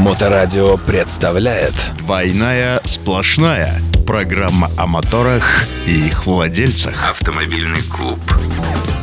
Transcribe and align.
Моторадио 0.00 0.78
представляет. 0.78 1.74
«Двойная 1.98 2.80
сплошная» 2.84 3.82
Программа 4.06 4.70
о 4.78 4.86
моторах 4.86 5.66
и 5.86 6.06
их 6.06 6.24
владельцах. 6.24 7.10
Автомобильный 7.10 7.82
клуб. 7.82 8.18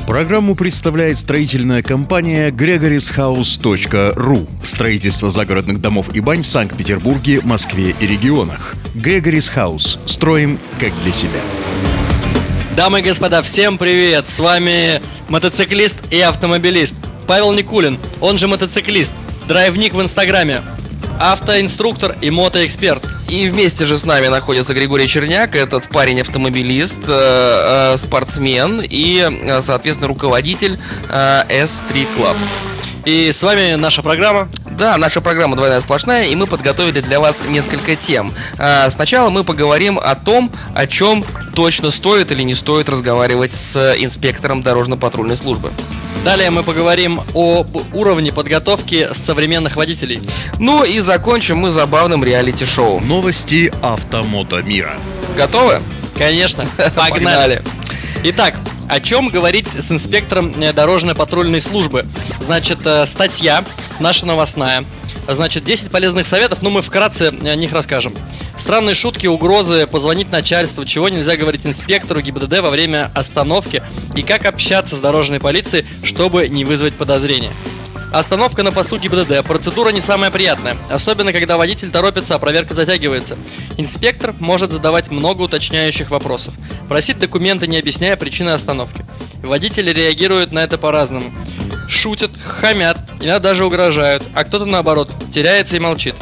Программу 0.08 0.56
представляет 0.56 1.20
строительная 1.20 1.84
компания 1.84 2.50
gregorishouse.ru 2.50 4.50
Строительство 4.66 5.30
загородных 5.30 5.80
домов 5.80 6.08
и 6.16 6.20
бань 6.20 6.42
в 6.42 6.48
Санкт-Петербурге, 6.48 7.42
Москве 7.44 7.96
и 8.00 8.08
регионах. 8.08 8.74
Gregory's 8.96 9.54
House. 9.56 10.00
Строим 10.08 10.58
как 10.80 10.92
для 11.04 11.12
себя. 11.12 11.40
Дамы 12.76 13.02
и 13.02 13.04
господа, 13.04 13.44
всем 13.44 13.78
привет! 13.78 14.28
С 14.28 14.40
вами 14.40 15.00
мотоциклист 15.30 16.12
и 16.12 16.20
автомобилист 16.22 16.96
Павел 17.28 17.54
Никулин, 17.54 18.00
он 18.20 18.40
же 18.40 18.48
мотоциклист, 18.48 19.12
драйвник 19.48 19.94
в 19.94 20.02
Инстаграме, 20.02 20.64
автоинструктор 21.20 22.16
и 22.22 22.30
мотоэксперт. 22.30 23.04
И 23.30 23.48
вместе 23.50 23.86
же 23.86 23.98
с 23.98 24.06
нами 24.06 24.28
находится 24.28 24.74
Григорий 24.74 25.08
Черняк, 25.08 25.56
этот 25.56 25.90
парень-автомобилист, 25.90 27.00
э, 27.08 27.94
э, 27.94 27.98
спортсмен 27.98 28.82
и, 28.82 29.20
э, 29.20 29.62
соответственно, 29.62 30.08
руководитель 30.08 30.80
э, 31.10 31.44
S3 31.50 32.08
Club. 32.18 32.38
И 33.06 33.32
с 33.32 33.42
вами 33.44 33.76
наша 33.76 34.02
программа. 34.02 34.50
Да, 34.78 34.96
наша 34.98 35.22
программа 35.22 35.56
«Двойная 35.56 35.80
сплошная», 35.80 36.26
и 36.26 36.36
мы 36.36 36.46
подготовили 36.46 37.02
для 37.02 37.20
вас 37.20 37.44
несколько 37.48 37.96
тем. 37.96 38.32
Э, 38.60 38.88
сначала 38.92 39.32
мы 39.32 39.44
поговорим 39.44 39.98
о 39.98 40.14
том, 40.14 40.52
о 40.76 40.86
чем 40.86 41.26
точно 41.56 41.90
стоит 41.90 42.32
или 42.32 42.44
не 42.44 42.54
стоит 42.54 42.88
разговаривать 42.88 43.54
с 43.54 43.96
инспектором 43.98 44.62
дорожно-патрульной 44.62 45.36
службы. 45.36 45.72
Далее 46.24 46.52
мы 46.52 46.62
поговорим 46.62 47.22
об 47.34 47.76
уровне 47.96 48.32
подготовки 48.32 49.08
современных 49.14 49.78
водителей. 49.78 50.22
Ну 50.60 50.84
и 50.84 51.00
закончим 51.00 51.58
мы 51.58 51.72
забавным 51.72 52.24
реалити-шоу. 52.24 53.00
Новости 53.00 53.74
автомото 53.82 54.62
мира 54.62 54.96
Готовы? 55.36 55.82
Конечно, 56.16 56.66
погнали. 56.78 57.10
Погнали. 57.10 57.62
Итак, 58.24 58.54
о 58.88 59.00
чем 59.00 59.30
говорить 59.30 59.68
с 59.68 59.92
инспектором 59.92 60.54
э, 60.62 60.74
дорожно-патрульной 60.74 61.62
службы? 61.62 62.06
Значит, 62.42 62.80
э, 62.86 63.06
статья 63.06 63.64
наша 64.00 64.26
новостная. 64.26 64.86
Значит, 65.28 65.66
10 65.66 65.92
полезных 65.92 66.26
советов, 66.26 66.60
ну 66.62 66.70
мы 66.70 66.82
вкратце 66.82 67.34
о 67.44 67.56
них 67.56 67.74
расскажем. 67.74 68.14
Странные 68.56 68.96
шутки, 68.96 69.28
угрозы, 69.28 69.86
позвонить 69.86 70.32
начальству, 70.32 70.86
чего 70.86 71.10
нельзя 71.10 71.36
говорить 71.36 71.66
инспектору 71.66 72.22
ГИБДД 72.22 72.62
во 72.62 72.70
время 72.70 73.12
остановки 73.14 73.84
и 74.16 74.24
как 74.24 74.46
общаться 74.46 74.96
с 74.96 75.00
дорожной 75.00 75.40
полицией, 75.40 75.86
чтобы 76.04 76.48
не 76.48 76.64
вызвать 76.64 76.96
подозрения. 76.96 77.52
Остановка 78.12 78.64
на 78.64 78.72
посту 78.72 78.98
ГИБДД. 78.98 79.46
Процедура 79.46 79.90
не 79.90 80.00
самая 80.02 80.32
приятная, 80.32 80.78
особенно 80.90 81.34
когда 81.34 81.58
водитель 81.58 81.92
торопится, 81.92 82.36
а 82.36 82.40
проверка 82.40 82.74
затягивается. 82.74 83.38
Инспектор 83.78 84.34
может 84.40 84.72
задавать 84.72 85.12
много 85.12 85.42
уточняющих 85.42 86.10
вопросов, 86.10 86.54
просить 86.88 87.20
документы, 87.20 87.68
не 87.68 87.78
объясняя 87.78 88.16
причины 88.16 88.52
остановки. 88.52 89.06
Водители 89.44 89.92
реагируют 89.92 90.52
на 90.52 90.60
это 90.60 90.78
по-разному. 90.78 91.32
Шутят, 91.88 92.32
хамят, 92.44 92.98
иногда 93.20 93.40
даже 93.40 93.66
угрожают, 93.66 94.24
а 94.34 94.44
кто-то 94.46 94.66
наоборот, 94.66 95.12
теряется 95.32 95.76
и 95.76 95.80
молчит. 95.80 96.16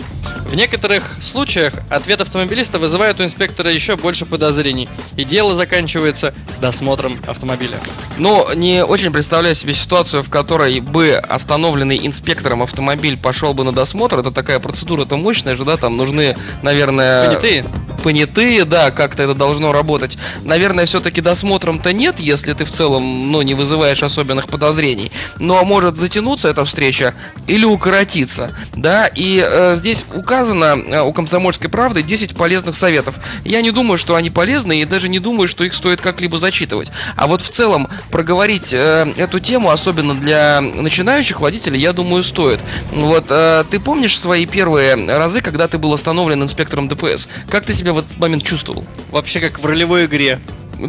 В 0.45 0.55
некоторых 0.55 1.03
случаях 1.21 1.73
ответ 1.89 2.21
автомобилиста 2.21 2.79
вызывает 2.79 3.19
у 3.19 3.23
инспектора 3.23 3.73
еще 3.73 3.97
больше 3.97 4.25
подозрений, 4.25 4.87
и 5.17 5.25
дело 5.25 5.55
заканчивается 5.55 6.33
досмотром 6.61 7.19
автомобиля. 7.27 7.77
Но 8.17 8.47
не 8.53 8.85
очень 8.85 9.11
представляю 9.11 9.55
себе 9.55 9.73
ситуацию, 9.73 10.23
в 10.23 10.29
которой 10.29 10.79
бы 10.79 11.13
остановленный 11.13 12.05
инспектором 12.05 12.61
автомобиль 12.61 13.17
пошел 13.17 13.53
бы 13.53 13.63
на 13.63 13.73
досмотр. 13.73 14.19
Это 14.19 14.31
такая 14.31 14.59
процедура-то 14.59 15.17
мощная 15.17 15.55
же, 15.55 15.65
да, 15.65 15.77
там 15.77 15.97
нужны, 15.97 16.35
наверное... 16.61 17.27
Понятые? 17.27 17.65
Понятые, 18.05 18.65
да, 18.65 18.91
как-то 18.91 19.23
это 19.23 19.33
должно 19.33 19.71
работать. 19.71 20.15
Наверное, 20.43 20.85
все-таки 20.85 21.21
досмотром-то 21.21 21.91
нет, 21.91 22.19
если 22.19 22.53
ты 22.53 22.63
в 22.63 22.69
целом, 22.69 23.31
ну, 23.31 23.41
не 23.41 23.55
вызываешь 23.55 24.03
особенных 24.03 24.47
подозрений. 24.47 25.11
Но 25.39 25.65
может 25.65 25.97
затянуться 25.97 26.47
эта 26.49 26.63
встреча 26.65 27.15
или 27.47 27.65
укоротиться, 27.65 28.51
да, 28.75 29.07
и 29.07 29.43
э, 29.43 29.73
здесь 29.73 30.05
указано 30.13 30.77
э, 30.85 31.01
у 31.01 31.13
комсомольской 31.13 31.67
правды 31.67 32.03
10 32.03 32.35
полезных 32.35 32.75
советов. 32.77 33.15
Я 33.43 33.63
не 33.63 33.71
думаю, 33.71 33.97
что 33.97 34.13
они 34.13 34.29
полезны, 34.29 34.81
и 34.81 34.85
даже 34.85 35.09
не 35.09 35.17
думаю, 35.17 35.47
что 35.47 35.63
их 35.63 35.73
стоит 35.73 35.99
как-либо 35.99 36.37
зачитывать. 36.37 36.91
А 37.15 37.25
вот 37.25 37.41
в 37.41 37.49
целом 37.49 37.87
проговорить 38.11 38.71
э, 38.71 39.11
эту 39.17 39.39
тему, 39.39 39.71
особенно 39.71 40.13
для 40.13 40.61
начинающих 40.61 41.39
водителей, 41.39 41.81
я 41.81 41.91
думаю, 41.91 42.21
стоит. 42.21 42.59
Вот, 42.91 43.25
э, 43.29 43.63
ты 43.67 43.79
помнишь 43.79 44.19
свои 44.19 44.45
первые 44.45 44.93
разы, 44.93 45.41
когда 45.41 45.67
ты 45.67 45.79
был 45.79 45.91
остановлен 45.91 46.43
инспектором 46.43 46.87
ДПС? 46.87 47.27
Как 47.49 47.65
ты 47.65 47.73
себя 47.73 47.94
в 47.95 47.97
этот 47.97 48.17
момент 48.19 48.43
чувствовал? 48.43 48.83
Вообще 49.09 49.39
как 49.39 49.59
в 49.59 49.65
ролевой 49.65 50.05
игре. 50.05 50.39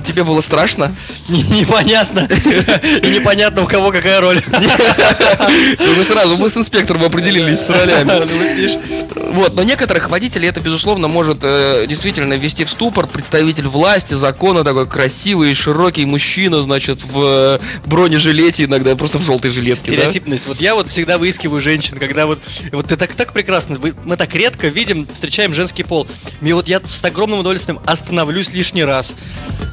Тебе 0.04 0.24
было 0.24 0.40
страшно? 0.40 0.94
Не- 1.28 1.42
Непонятно. 1.42 2.28
И 3.02 3.08
непонятно, 3.08 3.62
у 3.62 3.66
кого 3.66 3.90
какая 3.90 4.20
роль. 4.20 4.42
Ну, 5.78 5.94
Мы 5.96 6.04
сразу, 6.04 6.36
мы 6.36 6.50
с 6.50 6.56
инспектором 6.56 7.04
определились 7.04 7.60
с 7.60 7.70
ролями. 7.70 8.10
Ну, 9.16 9.32
вот 9.32 9.54
но 9.54 9.62
некоторых 9.62 10.10
водителей 10.10 10.48
это, 10.48 10.60
безусловно, 10.60 11.08
может 11.08 11.38
э, 11.42 11.86
действительно 11.86 12.34
ввести 12.34 12.64
в 12.64 12.70
ступор. 12.70 13.06
Представитель 13.06 13.68
власти, 13.68 14.14
закона, 14.14 14.64
такой 14.64 14.86
красивый, 14.86 15.52
широкий 15.54 16.04
мужчина, 16.06 16.62
значит, 16.62 17.02
в 17.02 17.20
э, 17.22 17.58
бронежилете 17.86 18.64
иногда, 18.64 18.94
просто 18.96 19.18
в 19.18 19.22
желтой 19.24 19.50
жилетке? 19.50 19.92
Стереотипность. 19.92 20.46
Вот 20.46 20.60
я 20.60 20.74
вот 20.74 20.90
всегда 20.90 21.18
выискиваю 21.18 21.60
женщин, 21.60 21.98
когда 21.98 22.26
вот 22.26 22.40
вот 22.72 22.86
ты 22.86 22.96
так 22.96 23.12
так 23.14 23.32
прекрасно, 23.32 23.78
мы 24.04 24.16
так 24.16 24.34
редко 24.34 24.68
видим, 24.68 25.06
встречаем 25.12 25.52
женский 25.54 25.82
пол. 25.82 26.06
Мне 26.40 26.54
вот 26.54 26.68
я 26.68 26.80
с 26.80 27.02
огромным 27.04 27.40
удовольствием 27.40 27.80
остановлюсь 27.84 28.52
лишний 28.52 28.84
раз. 28.84 29.14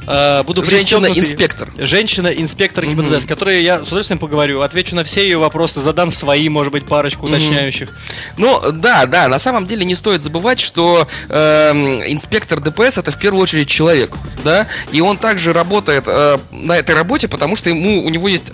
Э, 0.06 0.42
Буду. 0.44 0.64
Женщина-инспектор. 0.64 1.68
Женщина-инспектор 1.78 2.86
ГИБДД, 2.86 3.22
с 3.22 3.26
которой 3.26 3.62
я 3.62 3.78
с 3.78 3.86
удовольствием 3.86 4.18
поговорю, 4.18 4.60
отвечу 4.60 4.94
на 4.94 5.04
все 5.04 5.22
ее 5.22 5.38
вопросы, 5.38 5.80
задам 5.80 6.10
свои, 6.10 6.48
может 6.48 6.72
быть, 6.72 6.86
парочку 6.86 7.26
уточняющих. 7.26 7.90
Ну, 8.36 8.60
да, 8.72 9.06
да, 9.06 9.28
на 9.28 9.38
самом 9.38 9.66
деле 9.66 9.84
не 9.84 9.94
стоит 9.94 10.22
забывать, 10.22 10.60
что 10.60 11.06
эм, 11.28 12.02
инспектор 12.04 12.60
ДПС 12.60 12.98
это 12.98 13.10
в 13.10 13.18
первую 13.18 13.42
очередь 13.42 13.68
человек, 13.68 14.12
да, 14.44 14.66
и 14.92 15.00
он 15.00 15.16
также 15.16 15.52
работает 15.52 16.04
э, 16.06 16.38
на 16.50 16.76
этой 16.76 16.94
работе, 16.94 17.28
потому 17.28 17.56
что 17.56 17.70
ему, 17.70 18.04
у 18.04 18.08
него 18.08 18.28
есть 18.28 18.50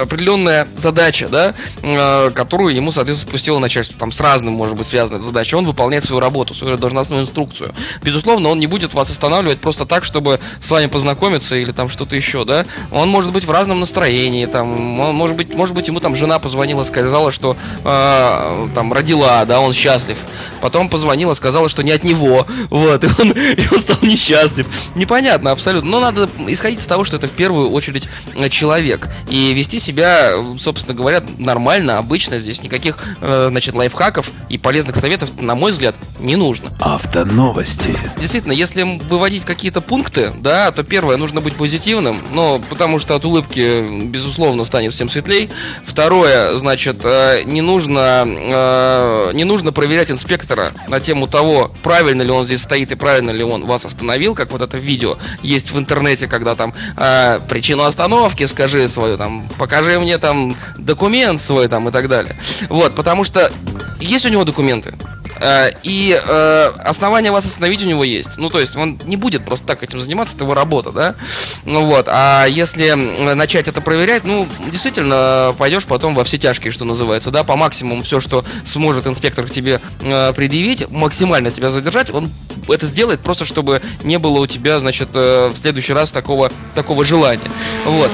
определенная 0.00 0.66
задача, 0.74 1.28
да, 1.28 1.54
э, 1.82 2.30
которую 2.34 2.74
ему, 2.74 2.92
соответственно, 2.92 3.30
спустило 3.30 3.58
начальство, 3.58 3.98
там 3.98 4.12
с 4.12 4.20
разным, 4.20 4.54
может 4.54 4.76
быть, 4.76 4.86
связана 4.86 5.16
эта 5.16 5.26
задача, 5.26 5.56
он 5.56 5.66
выполняет 5.66 6.04
свою 6.04 6.20
работу, 6.20 6.54
свою 6.54 6.76
должностную 6.76 7.22
инструкцию. 7.22 7.74
Безусловно, 8.02 8.48
он 8.48 8.58
не 8.58 8.66
будет 8.66 8.94
вас 8.94 9.10
останавливать 9.10 9.60
просто 9.60 9.86
так, 9.86 10.04
чтобы 10.04 10.40
с 10.60 10.70
вами 10.70 10.83
познакомиться 10.88 11.56
или 11.56 11.72
там 11.72 11.88
что-то 11.88 12.16
еще, 12.16 12.44
да, 12.44 12.66
он 12.90 13.08
может 13.08 13.32
быть 13.32 13.44
в 13.44 13.50
разном 13.50 13.80
настроении, 13.80 14.46
там, 14.46 15.00
он, 15.00 15.14
может 15.14 15.36
быть, 15.36 15.54
может 15.54 15.74
быть, 15.74 15.88
ему 15.88 16.00
там 16.00 16.14
жена 16.14 16.38
позвонила, 16.38 16.82
сказала, 16.82 17.32
что 17.32 17.56
э, 17.84 18.68
там 18.74 18.92
родила, 18.92 19.44
да, 19.44 19.60
он 19.60 19.72
счастлив. 19.72 20.18
Потом 20.60 20.88
позвонила, 20.88 21.34
сказала, 21.34 21.68
что 21.68 21.82
не 21.82 21.90
от 21.90 22.04
него, 22.04 22.46
вот, 22.70 23.04
и 23.04 23.08
он, 23.18 23.30
и 23.32 23.68
он 23.72 23.78
стал 23.78 23.98
несчастлив. 24.02 24.66
Непонятно 24.94 25.50
абсолютно, 25.50 25.90
но 25.90 26.00
надо 26.00 26.28
исходить 26.46 26.80
из 26.80 26.86
того, 26.86 27.04
что 27.04 27.16
это 27.16 27.26
в 27.26 27.32
первую 27.32 27.70
очередь 27.70 28.08
человек. 28.50 29.08
И 29.28 29.52
вести 29.52 29.78
себя, 29.78 30.32
собственно 30.58 30.94
говоря, 30.94 31.22
нормально, 31.38 31.98
обычно, 31.98 32.38
здесь 32.38 32.62
никаких, 32.62 32.98
э, 33.20 33.48
значит, 33.50 33.74
лайфхаков 33.74 34.30
и 34.48 34.58
полезных 34.58 34.96
советов, 34.96 35.30
на 35.40 35.54
мой 35.54 35.72
взгляд, 35.72 35.96
не 36.18 36.36
нужно. 36.36 36.70
Автоновости 36.80 37.96
Действительно, 38.18 38.52
если 38.52 38.82
выводить 38.82 39.44
какие-то 39.44 39.80
пункты, 39.80 40.32
да, 40.40 40.70
то 40.74 40.82
первое, 40.82 41.16
нужно 41.16 41.40
быть 41.40 41.54
позитивным, 41.54 42.20
но 42.32 42.60
потому 42.70 42.98
что 42.98 43.14
от 43.14 43.24
улыбки, 43.24 44.04
безусловно, 44.06 44.64
станет 44.64 44.92
всем 44.92 45.08
светлей. 45.08 45.50
Второе, 45.84 46.56
значит, 46.56 46.98
э, 47.04 47.42
не 47.44 47.60
нужно, 47.60 48.24
э, 48.26 49.30
не 49.34 49.44
нужно 49.44 49.72
проверять 49.72 50.10
инспектора 50.10 50.72
на 50.88 51.00
тему 51.00 51.26
того, 51.26 51.70
правильно 51.82 52.22
ли 52.22 52.30
он 52.30 52.44
здесь 52.44 52.62
стоит 52.62 52.92
и 52.92 52.94
правильно 52.94 53.30
ли 53.30 53.44
он 53.44 53.64
вас 53.64 53.84
остановил, 53.84 54.34
как 54.34 54.50
вот 54.50 54.62
это 54.62 54.76
видео 54.76 55.18
есть 55.42 55.70
в 55.72 55.78
интернете, 55.78 56.26
когда 56.26 56.54
там 56.54 56.74
э, 56.96 57.40
причину 57.48 57.84
остановки 57.84 58.44
скажи 58.46 58.88
свою, 58.88 59.16
там, 59.16 59.48
покажи 59.58 59.98
мне 59.98 60.18
там 60.18 60.56
документ 60.78 61.40
свой 61.40 61.68
там 61.68 61.88
и 61.88 61.92
так 61.92 62.08
далее. 62.08 62.34
Вот, 62.68 62.94
потому 62.94 63.24
что 63.24 63.50
есть 64.00 64.26
у 64.26 64.28
него 64.28 64.44
документы, 64.44 64.94
И 65.82 66.20
э, 66.20 66.72
основания 66.78 67.30
вас 67.30 67.44
остановить 67.44 67.82
у 67.84 67.86
него 67.86 68.04
есть. 68.04 68.38
Ну, 68.38 68.48
то 68.48 68.60
есть 68.60 68.76
он 68.76 68.98
не 69.04 69.16
будет 69.16 69.44
просто 69.44 69.66
так 69.66 69.82
этим 69.82 70.00
заниматься, 70.00 70.34
это 70.34 70.44
его 70.44 70.54
работа, 70.54 70.90
да? 70.90 71.14
Ну 71.64 71.84
вот. 71.84 72.08
А 72.08 72.46
если 72.46 72.92
начать 73.34 73.68
это 73.68 73.80
проверять, 73.80 74.24
ну, 74.24 74.46
действительно, 74.70 75.54
пойдешь 75.58 75.86
потом 75.86 76.14
во 76.14 76.24
все 76.24 76.38
тяжкие, 76.38 76.72
что 76.72 76.84
называется, 76.84 77.30
да, 77.30 77.44
по 77.44 77.56
максимуму 77.56 78.02
все, 78.02 78.20
что 78.20 78.44
сможет 78.64 79.06
инспектор 79.06 79.46
к 79.46 79.50
тебе 79.50 79.80
э, 80.00 80.32
предъявить, 80.32 80.90
максимально 80.90 81.50
тебя 81.50 81.70
задержать, 81.70 82.10
он 82.10 82.30
это 82.68 82.86
сделает 82.86 83.20
просто, 83.20 83.44
чтобы 83.44 83.82
не 84.02 84.18
было 84.18 84.40
у 84.40 84.46
тебя, 84.46 84.80
значит, 84.80 85.10
э, 85.14 85.48
в 85.48 85.56
следующий 85.56 85.92
раз 85.92 86.12
такого, 86.12 86.50
такого 86.74 87.04
желания. 87.04 87.50
Вот. 87.84 88.10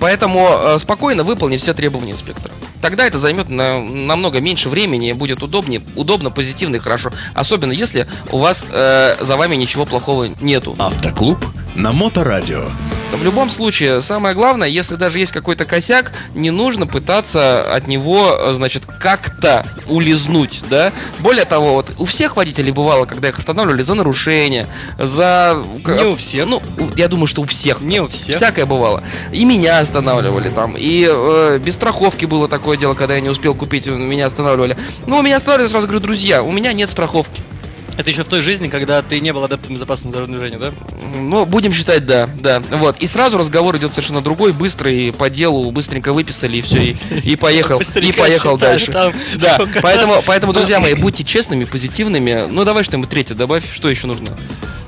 Поэтому 0.00 0.48
э, 0.48 0.78
спокойно 0.78 1.22
выполнить 1.24 1.60
все 1.60 1.72
требования 1.74 2.12
инспектора. 2.12 2.52
Тогда 2.80 3.06
это 3.06 3.18
займет 3.18 3.48
на- 3.48 3.80
намного 3.80 4.40
меньше 4.40 4.68
времени, 4.68 5.12
будет 5.12 5.42
удобнее, 5.42 5.82
удобно, 5.94 6.30
позитивно 6.30 6.76
и 6.76 6.78
хорошо. 6.78 7.10
Особенно 7.34 7.72
если 7.72 8.06
у 8.30 8.38
вас 8.38 8.64
э, 8.70 9.16
за 9.20 9.36
вами 9.36 9.56
ничего 9.56 9.84
плохого 9.86 10.28
нету. 10.40 10.74
Автоклуб 10.78 11.44
на 11.76 11.92
Моторадио. 11.92 12.64
В 13.12 13.22
любом 13.22 13.50
случае, 13.50 14.00
самое 14.00 14.34
главное, 14.34 14.66
если 14.66 14.96
даже 14.96 15.18
есть 15.18 15.32
какой-то 15.32 15.64
косяк, 15.64 16.12
не 16.34 16.50
нужно 16.50 16.86
пытаться 16.86 17.62
от 17.72 17.86
него, 17.86 18.36
э, 18.36 18.52
значит, 18.52 18.84
как-то 18.98 19.64
улизнуть, 19.86 20.62
да? 20.68 20.92
Более 21.20 21.44
того, 21.44 21.74
вот 21.74 21.92
у 21.98 22.04
всех 22.04 22.36
водителей 22.36 22.72
бывало, 22.72 23.04
когда 23.06 23.28
их 23.28 23.38
останавливали 23.38 23.82
за 23.82 23.94
нарушение, 23.94 24.66
за... 24.98 25.56
Не 25.86 26.04
у 26.04 26.16
всех. 26.16 26.46
Ну, 26.46 26.60
я 26.96 27.08
думаю, 27.08 27.26
что 27.26 27.42
у 27.42 27.46
всех. 27.46 27.80
Не 27.80 28.00
у 28.00 28.08
всех. 28.08 28.36
Всякое 28.36 28.66
бывало. 28.66 29.02
И 29.32 29.44
меня 29.44 29.78
останавливали 29.78 30.48
там, 30.48 30.74
и 30.76 31.06
э, 31.08 31.58
без 31.62 31.74
страховки 31.74 32.26
было 32.26 32.48
такое 32.48 32.76
дело, 32.76 32.94
когда 32.94 33.14
я 33.14 33.20
не 33.20 33.28
успел 33.28 33.54
купить, 33.54 33.86
меня 33.86 34.26
останавливали. 34.26 34.76
Ну, 35.06 35.22
меня 35.22 35.36
останавливали, 35.36 35.70
сразу 35.70 35.86
говорю, 35.86 36.02
друзья, 36.02 36.42
у 36.42 36.50
меня 36.50 36.72
нет 36.72 36.90
страховки. 36.90 37.42
Это 37.96 38.10
еще 38.10 38.24
в 38.24 38.28
той 38.28 38.42
жизни, 38.42 38.68
когда 38.68 39.02
ты 39.02 39.20
не 39.20 39.32
был 39.32 39.44
адептом 39.44 39.74
безопасного 39.74 40.12
дорожного 40.12 40.40
движения, 40.40 40.58
да? 40.58 40.72
Ну, 41.18 41.46
будем 41.46 41.72
считать, 41.72 42.06
да, 42.06 42.28
да. 42.40 42.62
Вот. 42.72 42.96
И 42.98 43.06
сразу 43.06 43.38
разговор 43.38 43.76
идет 43.76 43.92
совершенно 43.92 44.20
другой, 44.20 44.52
быстрый, 44.52 45.12
по 45.12 45.30
делу, 45.30 45.70
быстренько 45.70 46.12
выписали, 46.12 46.58
и 46.58 46.62
все, 46.62 46.90
и, 46.90 46.96
и 47.24 47.36
поехал, 47.36 47.80
и 47.94 48.12
поехал 48.12 48.58
дальше. 48.58 48.92
Да, 48.92 49.60
поэтому, 49.82 50.22
поэтому, 50.26 50.52
друзья 50.52 50.80
мои, 50.80 50.94
будьте 50.94 51.24
честными, 51.24 51.64
позитивными. 51.64 52.44
Ну, 52.50 52.64
давай 52.64 52.84
что-нибудь 52.84 53.10
третье 53.10 53.34
добавь, 53.34 53.64
что 53.72 53.88
еще 53.88 54.06
нужно? 54.06 54.28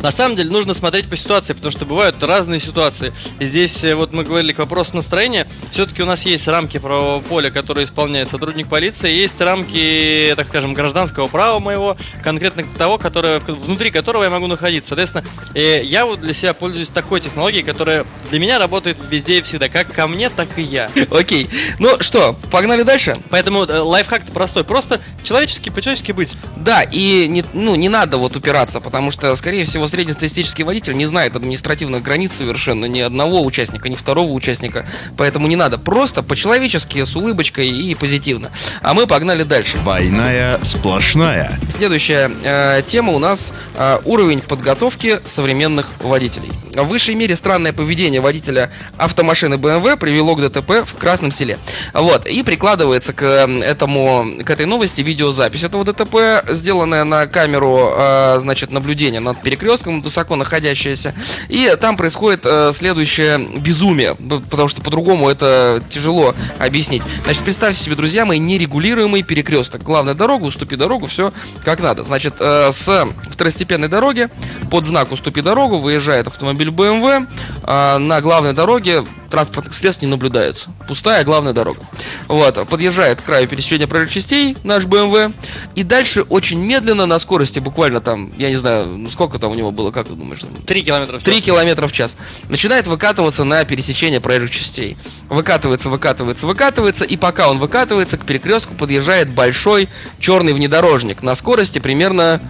На 0.03 0.11
самом 0.11 0.37
деле 0.37 0.50
нужно 0.50 0.75
смотреть 0.75 1.09
по 1.09 1.17
ситуации, 1.17 1.53
потому 1.53 1.71
что 1.71 1.85
бывают 1.85 2.23
разные 2.23 2.61
ситуации. 2.61 3.12
И 3.41 3.45
здесь 3.45 3.83
э, 3.85 3.95
вот 3.95 4.12
мы 4.12 4.25
говорили 4.25 4.53
к 4.53 4.59
вопросу 4.59 4.95
настроения. 4.95 5.47
Все-таки 5.73 6.03
у 6.03 6.06
нас 6.06 6.25
есть 6.25 6.47
рамки 6.47 6.79
правового 6.79 7.21
поля, 7.21 7.50
которые 7.50 7.85
исполняет 7.85 8.29
сотрудник 8.29 8.69
полиции, 8.69 9.11
есть 9.11 9.41
рамки, 9.41 10.33
так 10.37 10.47
скажем, 10.47 10.75
гражданского 10.75 11.27
права 11.27 11.59
моего, 11.59 11.97
конкретно 12.23 12.65
того, 12.77 12.99
которое, 12.99 13.41
внутри 13.41 13.91
которого 13.91 14.25
я 14.25 14.31
могу 14.31 14.47
находиться. 14.47 14.91
Соответственно, 14.91 15.25
э, 15.55 15.83
я 15.83 16.06
вот 16.06 16.21
для 16.21 16.33
себя 16.33 16.55
пользуюсь 16.55 16.89
такой 16.89 17.21
технологией, 17.21 17.65
которая 17.65 18.05
для 18.31 18.39
меня 18.39 18.59
работает 18.59 18.99
везде 19.11 19.39
и 19.39 19.43
всегда, 19.43 19.69
как 19.69 19.93
ко 19.93 20.06
мне, 20.06 20.31
так 20.31 20.49
и 20.59 20.62
я. 20.62 20.91
Окей. 21.11 21.49
Ну 21.81 22.01
что, 22.01 22.37
погнали 22.51 22.83
дальше? 22.83 23.15
Поэтому 23.31 23.65
э, 23.65 23.79
лайфхак 23.81 24.23
простой, 24.33 24.62
просто 24.62 25.01
человечески, 25.25 25.71
по-человечески 25.71 26.12
быть. 26.12 26.33
Да, 26.56 26.83
и 26.83 27.27
не, 27.27 27.44
ну, 27.53 27.75
не 27.75 27.89
надо 27.89 28.19
вот 28.19 28.37
упираться, 28.37 28.81
потому 28.81 29.11
что, 29.11 29.35
скорее 29.35 29.65
всего, 29.65 29.88
среднестатистический 29.88 30.64
водитель 30.64 30.96
не 30.96 31.06
знает 31.06 31.37
административных 31.37 32.02
границ 32.02 32.32
совершенно 32.32 32.87
ни 32.87 33.00
одного 33.00 33.44
участника, 33.44 33.88
ни 33.88 33.94
второго 33.94 34.32
участника, 34.32 34.87
поэтому 35.17 35.46
не 35.49 35.56
надо. 35.56 35.79
Просто 35.79 36.23
по-человечески, 36.23 37.02
с 37.05 37.17
улыбочкой 37.17 37.69
и 37.69 37.94
позитивно. 37.94 38.50
А 38.82 38.94
мы 38.94 39.06
погнали 39.06 39.43
дальше. 39.43 39.79
Двойная 39.79 40.58
сплошная. 40.62 41.58
Следующая 41.69 42.31
э, 42.44 42.82
тема 42.85 43.12
у 43.12 43.19
нас 43.19 43.52
э, 43.76 43.99
уровень 44.05 44.40
подготовки 44.40 45.20
современных 45.25 45.91
водителей. 46.00 46.50
В 46.75 46.84
высшей 46.84 47.14
мере 47.14 47.34
странное 47.34 47.73
поведение 47.73 48.20
водителя 48.20 48.70
автомашины 48.96 49.55
BMW 49.55 49.96
привело 49.96 50.37
к 50.37 50.41
ДТП 50.41 50.84
в 50.84 50.94
Красном 50.94 51.31
селе. 51.31 51.58
Вот. 51.93 52.26
И 52.26 52.43
прикладывается 52.43 53.12
к 53.12 53.23
э, 53.23 53.61
этому, 53.61 54.26
к 54.44 54.50
этой 54.50 54.67
новости 54.67 55.02
видеозапись 55.02 55.64
этого 55.64 55.84
ДТП, 55.84 56.44
сделанная 56.49 57.05
на 57.05 57.26
камеру, 57.26 57.93
э, 57.96 58.37
значит, 58.38 58.70
наблюдения 58.70 59.20
над 59.20 59.41
перекрестком, 59.43 59.78
высоко 59.87 60.37
находящаяся. 60.37 61.15
И 61.49 61.75
там 61.81 61.97
происходит 61.97 62.45
э, 62.45 62.73
следующее 62.73 63.39
безумие, 63.39 64.15
потому 64.51 64.69
что 64.69 64.83
по-другому 64.83 65.29
это 65.29 65.83
тяжело 65.89 66.35
объяснить. 66.59 67.03
Значит, 67.25 67.45
представьте 67.45 67.83
себе, 67.83 67.97
друзья 67.97 68.25
мои, 68.25 68.39
нерегулируемый 68.39 69.23
перекресток. 69.23 69.83
Главная 69.83 70.15
дорога, 70.15 70.45
уступи 70.45 70.77
дорогу, 70.77 71.07
все 71.07 71.33
как 71.65 71.81
надо. 71.81 72.05
Значит, 72.05 72.35
э, 72.41 72.71
с 72.73 73.09
второстепенной 73.31 73.89
дороги 73.89 74.29
под 74.71 74.85
знак 74.85 75.13
«Уступи 75.13 75.43
дорогу» 75.43 75.79
выезжает 75.79 76.27
автомобиль 76.27 76.69
BMW. 76.69 77.27
э, 77.63 77.99
на 77.99 78.21
главной 78.21 78.53
дороге 78.53 79.05
транспортных 79.31 79.75
средств 79.75 80.03
не 80.03 80.09
наблюдается. 80.09 80.71
Пустая 80.87 81.25
главная 81.25 81.53
дорога. 81.53 81.81
Вот, 82.29 82.69
подъезжает 82.69 83.21
к 83.21 83.25
краю 83.25 83.49
пересечения 83.49 83.87
проезжих 83.87 84.13
частей 84.13 84.57
наш 84.65 84.85
BMW. 84.85 85.33
И 85.75 85.83
дальше 85.83 86.23
очень 86.23 86.59
медленно, 86.61 87.07
на 87.07 87.19
скорости 87.19 87.59
буквально 87.59 88.01
там, 88.01 88.33
я 88.37 88.49
не 88.49 88.57
знаю, 88.57 88.87
ну 88.87 89.11
сколько 89.11 89.39
там 89.39 89.53
у 89.53 89.55
него 89.55 89.71
было, 89.71 89.91
как 89.91 90.09
ты 90.09 90.15
думаешь? 90.15 90.41
там, 90.41 90.51
Три 90.67 90.83
километра 90.83 91.19
в 91.19 91.23
час. 91.23 91.25
3 91.25 91.41
километра 91.41 91.87
в 91.87 91.93
час. 91.93 92.17
Начинает 92.49 92.87
выкатываться 92.87 93.45
на 93.45 93.65
пересечение 93.65 94.21
проезжих 94.21 94.51
частей. 94.51 94.97
Выкатывается, 95.29 95.89
выкатывается, 95.89 96.47
выкатывается, 96.47 97.05
и 97.05 97.17
пока 97.17 97.51
он 97.51 97.59
выкатывается, 97.59 98.19
к 98.19 98.25
перекрестку 98.25 98.75
подъезжает 98.75 99.31
большой 99.31 99.89
черный 100.19 100.53
внедорожник 100.53 101.23
на 101.23 101.35
скорости 101.35 101.79
примерно, 101.79 102.41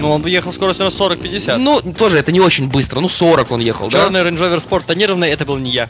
Ну, 0.00 0.10
он 0.12 0.24
ехал 0.26 0.52
скоростью 0.52 0.84
на 0.84 0.90
40-50. 0.90 1.56
ну, 1.58 1.80
тоже 1.92 2.18
это 2.18 2.30
не 2.32 2.40
очень 2.40 2.68
быстро, 2.68 3.00
ну, 3.00 3.08
40 3.08 3.50
он 3.50 3.60
ехал, 3.60 3.88
да? 3.88 4.04
Черный 4.04 4.20
Range 4.20 4.38
Rover 4.38 4.58
Sport 4.58 4.84
тонированный, 4.86 5.30
это 5.30 5.44
был 5.44 5.58
не 5.58 5.70
я. 5.70 5.88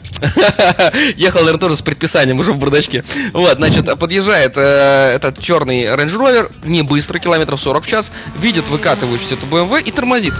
Ехал, 1.15 1.39
наверное, 1.41 1.59
тоже 1.59 1.75
с 1.75 1.81
предписанием 1.81 2.39
уже 2.39 2.51
в 2.51 2.57
бардачке. 2.57 3.03
Вот, 3.33 3.57
значит, 3.57 3.85
подъезжает 3.99 4.53
э, 4.55 5.13
этот 5.15 5.39
черный 5.39 5.83
Range 5.85 6.15
Rover, 6.15 6.51
не 6.63 6.81
быстро, 6.81 7.19
километров 7.19 7.61
40 7.61 7.83
в 7.83 7.87
час, 7.87 8.11
видит 8.37 8.67
выкатывающуюся 8.69 9.35
эту 9.35 9.45
BMW 9.45 9.83
и 9.83 9.91
тормозит. 9.91 10.33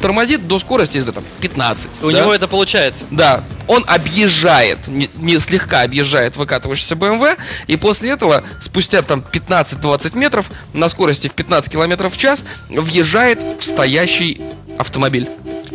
Тормозит 0.00 0.48
до 0.48 0.58
скорости, 0.58 0.96
если 0.96 1.12
там, 1.12 1.24
15. 1.40 2.02
У 2.02 2.10
да? 2.10 2.20
него 2.20 2.34
это 2.34 2.48
получается. 2.48 3.04
Да, 3.10 3.44
он 3.68 3.84
объезжает, 3.86 4.88
не, 4.88 5.08
не 5.18 5.38
слегка 5.38 5.82
объезжает 5.82 6.36
выкатывающийся 6.36 6.96
BMW, 6.96 7.38
и 7.68 7.76
после 7.76 8.10
этого, 8.10 8.42
спустя 8.60 9.02
там 9.02 9.24
15-20 9.32 10.18
метров, 10.18 10.50
на 10.72 10.88
скорости 10.88 11.28
в 11.28 11.34
15 11.34 11.70
километров 11.70 12.14
в 12.14 12.18
час, 12.18 12.44
въезжает 12.68 13.11
в 13.12 13.62
стоящий 13.62 14.40
автомобиль. 14.78 15.28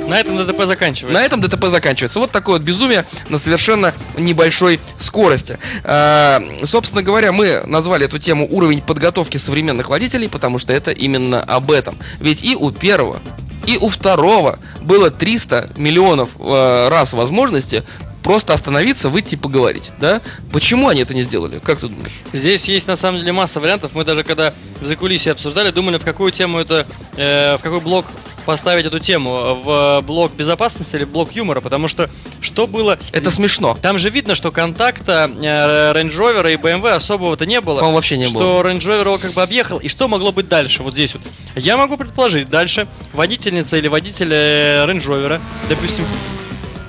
На 0.07 0.19
этом 0.19 0.38
ДТП 0.38 0.66
заканчивается. 0.66 1.19
На 1.19 1.24
этом 1.24 1.39
ДТП 1.39 1.66
заканчивается. 1.66 2.19
Вот 2.19 2.31
такое 2.31 2.56
вот 2.56 2.63
безумие 2.63 3.06
на 3.30 3.38
совершенно 3.38 3.94
небольшой 4.18 4.80
скорости. 4.98 5.60
А, 5.84 6.42
собственно 6.63 7.04
говоря, 7.04 7.31
мы 7.31 7.62
назвали 7.68 8.06
эту 8.06 8.18
тему 8.18 8.48
уровень 8.50 8.81
подготовки 8.81 9.38
современных 9.38 9.89
водителей, 9.89 10.30
потому 10.30 10.57
что 10.57 10.74
это 10.74 10.89
именно 10.89 11.39
об 11.44 11.69
этом. 11.69 12.00
Ведь 12.19 12.44
и 12.44 12.56
у 12.56 12.72
первого, 12.72 13.19
и 13.68 13.78
у 13.78 13.90
второго 13.90 14.57
было 14.81 15.12
300 15.12 15.69
миллионов 15.75 16.30
э, 16.40 16.88
раз 16.90 17.13
возможности 17.13 17.83
просто 18.27 18.53
остановиться, 18.53 19.09
выйти 19.09 19.35
и 19.35 19.38
поговорить, 19.38 19.91
да? 20.01 20.19
Почему 20.51 20.89
они 20.89 21.01
это 21.01 21.13
не 21.13 21.21
сделали? 21.21 21.59
Как 21.59 21.79
ты 21.79 21.88
думаешь? 21.88 22.12
Здесь 22.33 22.68
есть 22.68 22.85
на 22.85 22.97
самом 22.97 23.21
деле 23.21 23.31
масса 23.31 23.61
вариантов. 23.61 23.92
Мы 23.94 24.04
даже 24.04 24.23
когда 24.23 24.54
в 24.81 24.85
закулисье 24.85 25.31
обсуждали, 25.31 25.71
думали, 25.71 25.97
в 25.97 26.04
какую 26.04 26.33
тему 26.33 26.59
это, 26.59 26.85
э, 27.16 27.56
в 27.56 27.61
какой 27.61 27.80
блок 27.80 28.06
поставить 28.45 28.85
эту 28.85 28.99
тему. 28.99 29.61
В 29.63 30.02
блок 30.06 30.33
безопасности 30.33 30.97
или 30.97 31.06
блок 31.06 31.37
юмора. 31.37 31.61
Потому 31.61 31.87
что 31.87 32.09
что 32.42 32.68
было... 32.68 32.99
Это 33.13 33.31
смешно. 33.31 33.78
Там 33.81 33.97
же 33.97 34.09
видно, 34.09 34.35
что 34.35 34.52
контакта 34.52 35.31
э, 35.33 35.94
Range 35.94 36.11
Rover 36.11 36.54
и 36.54 36.57
BMW 36.57 36.90
особого-то 36.90 37.45
не 37.45 37.61
было. 37.61 37.78
По-моему, 37.78 37.95
вообще 37.95 38.18
не 38.18 38.25
что 38.25 38.33
было. 38.33 38.61
Range 38.61 38.81
Rover 38.81 39.06
его 39.06 39.18
как 39.18 39.31
бы 39.31 39.42
объехал. 39.42 39.78
И 39.78 39.87
что 39.87 40.09
могло 40.09 40.33
быть 40.33 40.49
дальше? 40.49 40.83
Вот 40.83 40.95
здесь 40.95 41.13
вот. 41.13 41.23
Я 41.56 41.78
могу 41.78 41.95
предположить, 41.95 42.49
дальше 42.49 42.90
водительница 43.13 43.78
или 43.78 43.87
водитель 43.87 44.33
э, 44.33 44.85
Range 44.85 45.06
Rover, 45.06 45.40
допустим, 45.69 46.06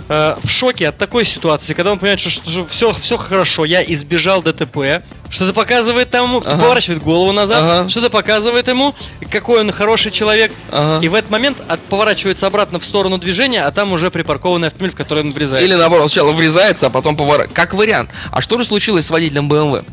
э, 0.09 0.37
в 0.43 0.49
шоке 0.51 0.89
от 0.89 0.99
такой 0.99 1.25
ситуации, 1.25 1.75
когда 1.75 1.93
он 1.93 1.99
понимает, 1.99 2.21
что, 2.21 2.67
все, 2.67 2.93
все 2.93 3.17
хорошо, 3.17 3.65
я 3.65 3.83
избежал 3.83 4.43
ДТП, 4.43 5.03
что-то 5.31 5.53
показывает 5.53 6.11
тому, 6.11 6.39
Ага. 6.39 6.59
поворачивает 6.61 7.03
голову 7.03 7.33
назад, 7.33 7.59
Ага. 7.63 7.89
что-то 7.91 8.11
показывает 8.11 8.67
ему, 8.69 8.95
какой 9.31 9.61
он 9.61 9.71
хороший 9.73 10.11
человек, 10.11 10.53
Ага. 10.71 11.05
и 11.05 11.09
в 11.09 11.15
этот 11.15 11.31
момент 11.31 11.59
от, 11.69 11.81
поворачивается 11.81 12.47
обратно 12.47 12.79
в 12.79 12.85
сторону 12.85 13.19
движения, 13.19 13.63
а 13.65 13.71
там 13.71 13.93
уже 13.93 14.11
припаркованный 14.11 14.69
автомобиль, 14.69 14.95
в 14.95 14.97
который 14.97 15.23
он 15.25 15.31
врезается. 15.31 15.67
Или 15.67 15.75
наоборот, 15.75 16.11
сначала 16.11 16.33
врезается, 16.33 16.87
а 16.87 16.91
потом 16.91 17.17
поворачивает. 17.17 17.53
Как 17.55 17.75
вариант. 17.75 18.11
А 18.31 18.41
что 18.41 18.59
же 18.59 18.65
случилось 18.65 19.07
с 19.07 19.11
водителем 19.11 19.51
BMW? 19.51 19.85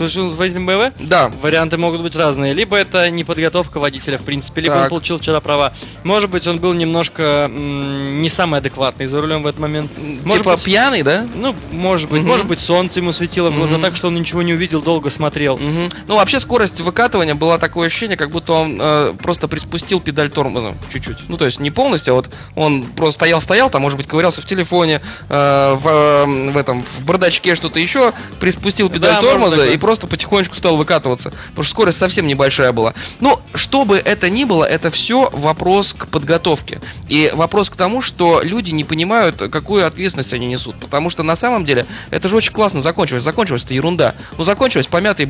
Что 0.00 0.08
случилось 0.08 0.34
с 0.36 0.38
водителем 0.38 0.64
БМВ? 0.64 0.92
Да, 0.98 1.30
Варианты 1.42 1.76
могут 1.76 2.00
быть 2.00 2.16
разные. 2.16 2.54
Либо 2.54 2.74
это 2.74 3.10
неподготовка 3.10 3.78
водителя, 3.80 4.16
в 4.16 4.22
принципе, 4.22 4.62
либо 4.62 4.76
Так. 4.76 4.84
он 4.84 4.88
получил 4.88 5.18
вчера 5.18 5.40
права. 5.40 5.74
Может 6.04 6.30
быть, 6.30 6.46
он 6.46 6.58
был 6.58 6.72
немножко 6.72 7.50
м, 7.52 8.22
не 8.22 8.30
самый 8.30 8.60
адекватный 8.60 9.08
за 9.08 9.20
рулем 9.20 9.42
в 9.42 9.46
этот 9.46 9.60
момент. 9.60 9.90
Может 10.24 10.38
типа 10.38 10.54
быть, 10.54 10.64
пьяный, 10.64 11.02
да? 11.02 11.26
ну, 11.34 11.54
может 11.70 12.08
быть, 12.08 12.20
Мгм. 12.22 12.30
может 12.30 12.46
быть, 12.46 12.60
солнце 12.60 13.00
ему 13.00 13.12
светило 13.12 13.50
в 13.50 13.54
глаза 13.56 13.74
Мгм. 13.74 13.82
так, 13.82 13.94
что 13.96 14.06
он 14.08 14.14
ничего 14.14 14.40
не 14.40 14.54
увидел, 14.54 14.80
долго 14.80 15.10
смотрел. 15.10 15.58
Мгм. 15.58 15.90
Ну, 16.06 16.16
вообще 16.16 16.40
скорость 16.40 16.80
выкатывания 16.80 17.34
была 17.34 17.58
такое 17.58 17.88
ощущение, 17.88 18.16
как 18.16 18.30
будто 18.30 18.54
он 18.54 18.78
э, 18.80 19.12
просто 19.22 19.48
приспустил 19.48 20.00
педаль 20.00 20.30
тормоза 20.30 20.72
чуть-чуть. 20.90 21.28
Ну, 21.28 21.36
то 21.36 21.44
есть 21.44 21.60
не 21.60 21.70
полностью, 21.70 22.12
а 22.12 22.16
вот 22.16 22.30
он 22.54 22.84
просто 22.84 23.16
стоял-стоял, 23.16 23.68
там, 23.68 23.82
может 23.82 23.98
быть, 23.98 24.06
ковырялся 24.06 24.40
в 24.40 24.46
телефоне, 24.46 25.02
э, 25.28 25.74
в, 25.74 25.86
э, 25.86 26.50
в 26.52 26.56
этом, 26.56 26.82
в 26.82 27.02
бардачке 27.04 27.54
что-то 27.54 27.78
еще, 27.78 28.14
приспустил 28.40 28.88
педаль 28.88 29.16
Да, 29.16 29.20
тормоза 29.20 29.66
и 29.66 29.76
просто 29.76 29.89
просто 29.90 30.06
потихонечку 30.06 30.54
стал 30.54 30.76
выкатываться, 30.76 31.30
потому 31.48 31.64
что 31.64 31.72
скорость 31.72 31.98
совсем 31.98 32.28
небольшая 32.28 32.70
была. 32.70 32.94
Но 33.18 33.42
что 33.54 33.84
бы 33.84 33.96
это 33.96 34.30
ни 34.30 34.44
было, 34.44 34.62
это 34.62 34.88
все 34.88 35.28
вопрос 35.32 35.94
к 35.94 36.06
подготовке. 36.06 36.80
И 37.08 37.28
вопрос 37.34 37.70
к 37.70 37.74
тому, 37.74 38.00
что 38.00 38.40
люди 38.40 38.70
не 38.70 38.84
понимают, 38.84 39.38
какую 39.50 39.84
ответственность 39.84 40.32
они 40.32 40.46
несут. 40.46 40.76
Потому 40.76 41.10
что 41.10 41.24
на 41.24 41.34
самом 41.34 41.64
деле 41.64 41.86
это 42.10 42.28
же 42.28 42.36
очень 42.36 42.52
классно 42.52 42.82
закончилось. 42.82 43.24
Закончилась 43.24 43.64
это 43.64 43.74
ерунда. 43.74 44.14
Ну, 44.38 44.44
закончилось 44.44 44.86
помятой, 44.86 45.28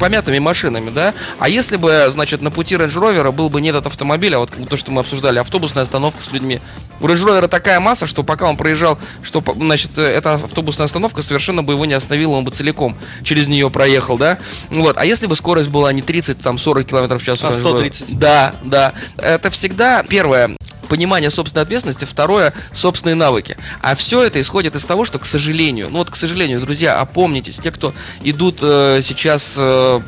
помятыми 0.00 0.40
машинами, 0.40 0.90
да? 0.90 1.14
А 1.38 1.48
если 1.48 1.76
бы, 1.76 2.08
значит, 2.12 2.42
на 2.42 2.50
пути 2.50 2.74
Range 2.74 2.88
Rover 2.88 3.30
был 3.30 3.48
бы 3.48 3.60
не 3.60 3.68
этот 3.68 3.86
автомобиль, 3.86 4.34
а 4.34 4.40
вот 4.40 4.50
то, 4.68 4.76
что 4.76 4.90
мы 4.90 5.02
обсуждали, 5.02 5.38
автобусная 5.38 5.84
остановка 5.84 6.24
с 6.24 6.32
людьми. 6.32 6.60
У 7.00 7.06
Range 7.06 7.14
Rover 7.14 7.46
такая 7.46 7.78
масса, 7.78 8.08
что 8.08 8.24
пока 8.24 8.48
он 8.48 8.56
проезжал, 8.56 8.98
что, 9.22 9.40
значит, 9.56 9.96
эта 9.98 10.34
автобусная 10.34 10.86
остановка 10.86 11.22
совершенно 11.22 11.62
бы 11.62 11.74
его 11.74 11.84
не 11.84 11.94
остановила, 11.94 12.32
он 12.32 12.44
бы 12.44 12.50
целиком 12.50 12.96
через 13.22 13.46
нее 13.46 13.70
проехал, 13.70 13.99
да? 14.18 14.38
Вот. 14.70 14.96
А 14.98 15.04
если 15.04 15.26
бы 15.26 15.36
скорость 15.36 15.68
была 15.68 15.92
не 15.92 16.02
30, 16.02 16.38
там, 16.38 16.58
40 16.58 16.86
км 16.86 17.18
в 17.18 17.22
час? 17.22 17.42
А 17.44 17.52
130. 17.52 18.18
Да, 18.18 18.54
да. 18.62 18.92
Это 19.18 19.50
всегда, 19.50 20.02
первое, 20.02 20.50
понимание 20.90 21.30
собственной 21.30 21.62
ответственности, 21.62 22.04
второе 22.04 22.52
собственные 22.72 23.14
навыки. 23.14 23.56
А 23.80 23.94
все 23.94 24.24
это 24.24 24.40
исходит 24.40 24.74
из 24.74 24.84
того, 24.84 25.04
что, 25.04 25.20
к 25.20 25.24
сожалению, 25.24 25.88
ну 25.88 25.98
вот, 25.98 26.10
к 26.10 26.16
сожалению, 26.16 26.60
друзья, 26.60 26.98
опомнитесь, 26.98 27.58
те, 27.58 27.70
кто 27.70 27.94
идут 28.24 28.58
э, 28.60 28.98
сейчас 29.00 29.54
э, 29.56 30.00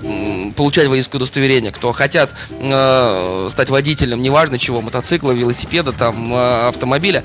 получать 0.56 0.88
водительское 0.88 1.20
удостоверение, 1.20 1.70
кто 1.70 1.92
хотят 1.92 2.34
э, 2.50 3.48
стать 3.50 3.70
водителем, 3.70 4.20
неважно 4.20 4.58
чего, 4.58 4.80
мотоцикла, 4.80 5.30
велосипеда, 5.30 5.92
там, 5.92 6.34
э, 6.34 6.68
автомобиля, 6.68 7.22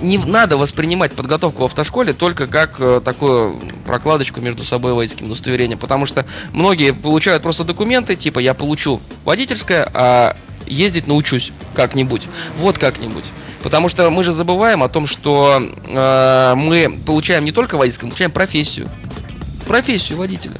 не 0.00 0.18
надо 0.18 0.56
воспринимать 0.56 1.12
подготовку 1.12 1.62
в 1.62 1.64
автошколе 1.66 2.12
только 2.12 2.46
как 2.46 2.76
э, 2.78 3.00
такую 3.04 3.60
прокладочку 3.86 4.40
между 4.40 4.64
собой 4.64 4.92
водительским 4.94 5.26
удостоверением, 5.26 5.78
потому 5.78 6.06
что 6.06 6.24
многие 6.52 6.92
получают 6.92 7.42
просто 7.42 7.64
документы, 7.64 8.16
типа 8.16 8.38
я 8.38 8.54
получу 8.54 9.00
водительское, 9.24 9.88
а 9.92 10.36
ездить 10.66 11.06
научусь 11.06 11.52
как-нибудь. 11.74 12.28
Вот 12.56 12.78
как-нибудь. 12.78 13.24
Потому 13.62 13.88
что 13.88 14.08
мы 14.10 14.24
же 14.24 14.32
забываем 14.32 14.82
о 14.82 14.88
том, 14.88 15.06
что 15.06 15.60
э, 15.60 16.54
мы 16.56 16.96
получаем 17.06 17.44
не 17.44 17.52
только 17.52 17.76
водительское, 17.76 18.06
мы 18.06 18.10
получаем 18.12 18.30
профессию. 18.30 18.88
Профессию 19.66 20.18
водителя. 20.18 20.56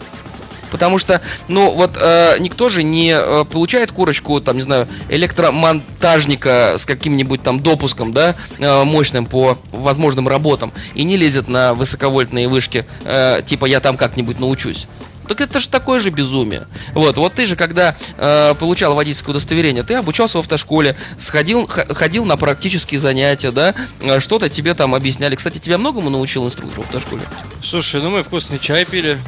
Потому 0.71 0.99
что, 0.99 1.21
ну, 1.49 1.71
вот 1.71 1.97
э, 2.00 2.37
никто 2.39 2.71
же 2.71 2.83
не 2.83 3.11
э, 3.11 3.45
получает 3.45 3.93
курочку, 3.93 4.41
там, 4.41 4.57
не 4.57 4.62
знаю, 4.62 4.87
электромонтажника 5.09 6.77
с 6.79 6.87
каким-нибудь 6.87 7.43
там 7.43 7.61
допуском, 7.61 8.12
да, 8.12 8.35
э, 8.59 8.85
мощным 8.85 9.27
по 9.27 9.59
возможным 9.73 10.29
работам, 10.29 10.73
и 10.95 11.05
не 11.05 11.17
лезет 11.17 11.49
на 11.49 11.75
высоковольтные 11.75 12.49
вышки, 12.49 12.87
э, 13.05 13.43
типа 13.45 13.67
я 13.67 13.81
там 13.81 13.97
как-нибудь 13.97 14.39
научусь. 14.39 14.87
Так 15.31 15.41
это 15.41 15.61
же 15.61 15.69
такое 15.69 16.00
же 16.00 16.11
безумие. 16.11 16.67
Вот, 16.93 17.17
вот 17.17 17.35
ты 17.35 17.47
же, 17.47 17.55
когда 17.55 17.95
э, 18.17 18.55
получал 18.59 18.97
водительское 18.97 19.31
удостоверение, 19.31 19.85
ты 19.85 19.95
обучался 19.95 20.39
в 20.39 20.41
автошколе, 20.41 20.97
сходил, 21.21 21.69
ходил 21.69 22.25
на 22.25 22.37
практические 22.37 22.99
занятия, 22.99 23.53
да, 23.53 23.77
э, 24.00 24.19
что-то 24.19 24.49
тебе 24.49 24.75
там 24.75 24.93
объясняли. 24.93 25.37
Кстати, 25.37 25.59
тебя 25.59 25.79
многому 25.79 26.11
научил 26.11 26.45
инструктор 26.45 26.81
в 26.81 26.83
автошколе? 26.83 27.23
Слушай, 27.62 28.03
ну 28.03 28.11
мы 28.11 28.25
вкусный 28.25 28.59
чай 28.59 28.85
пили. 28.85 29.21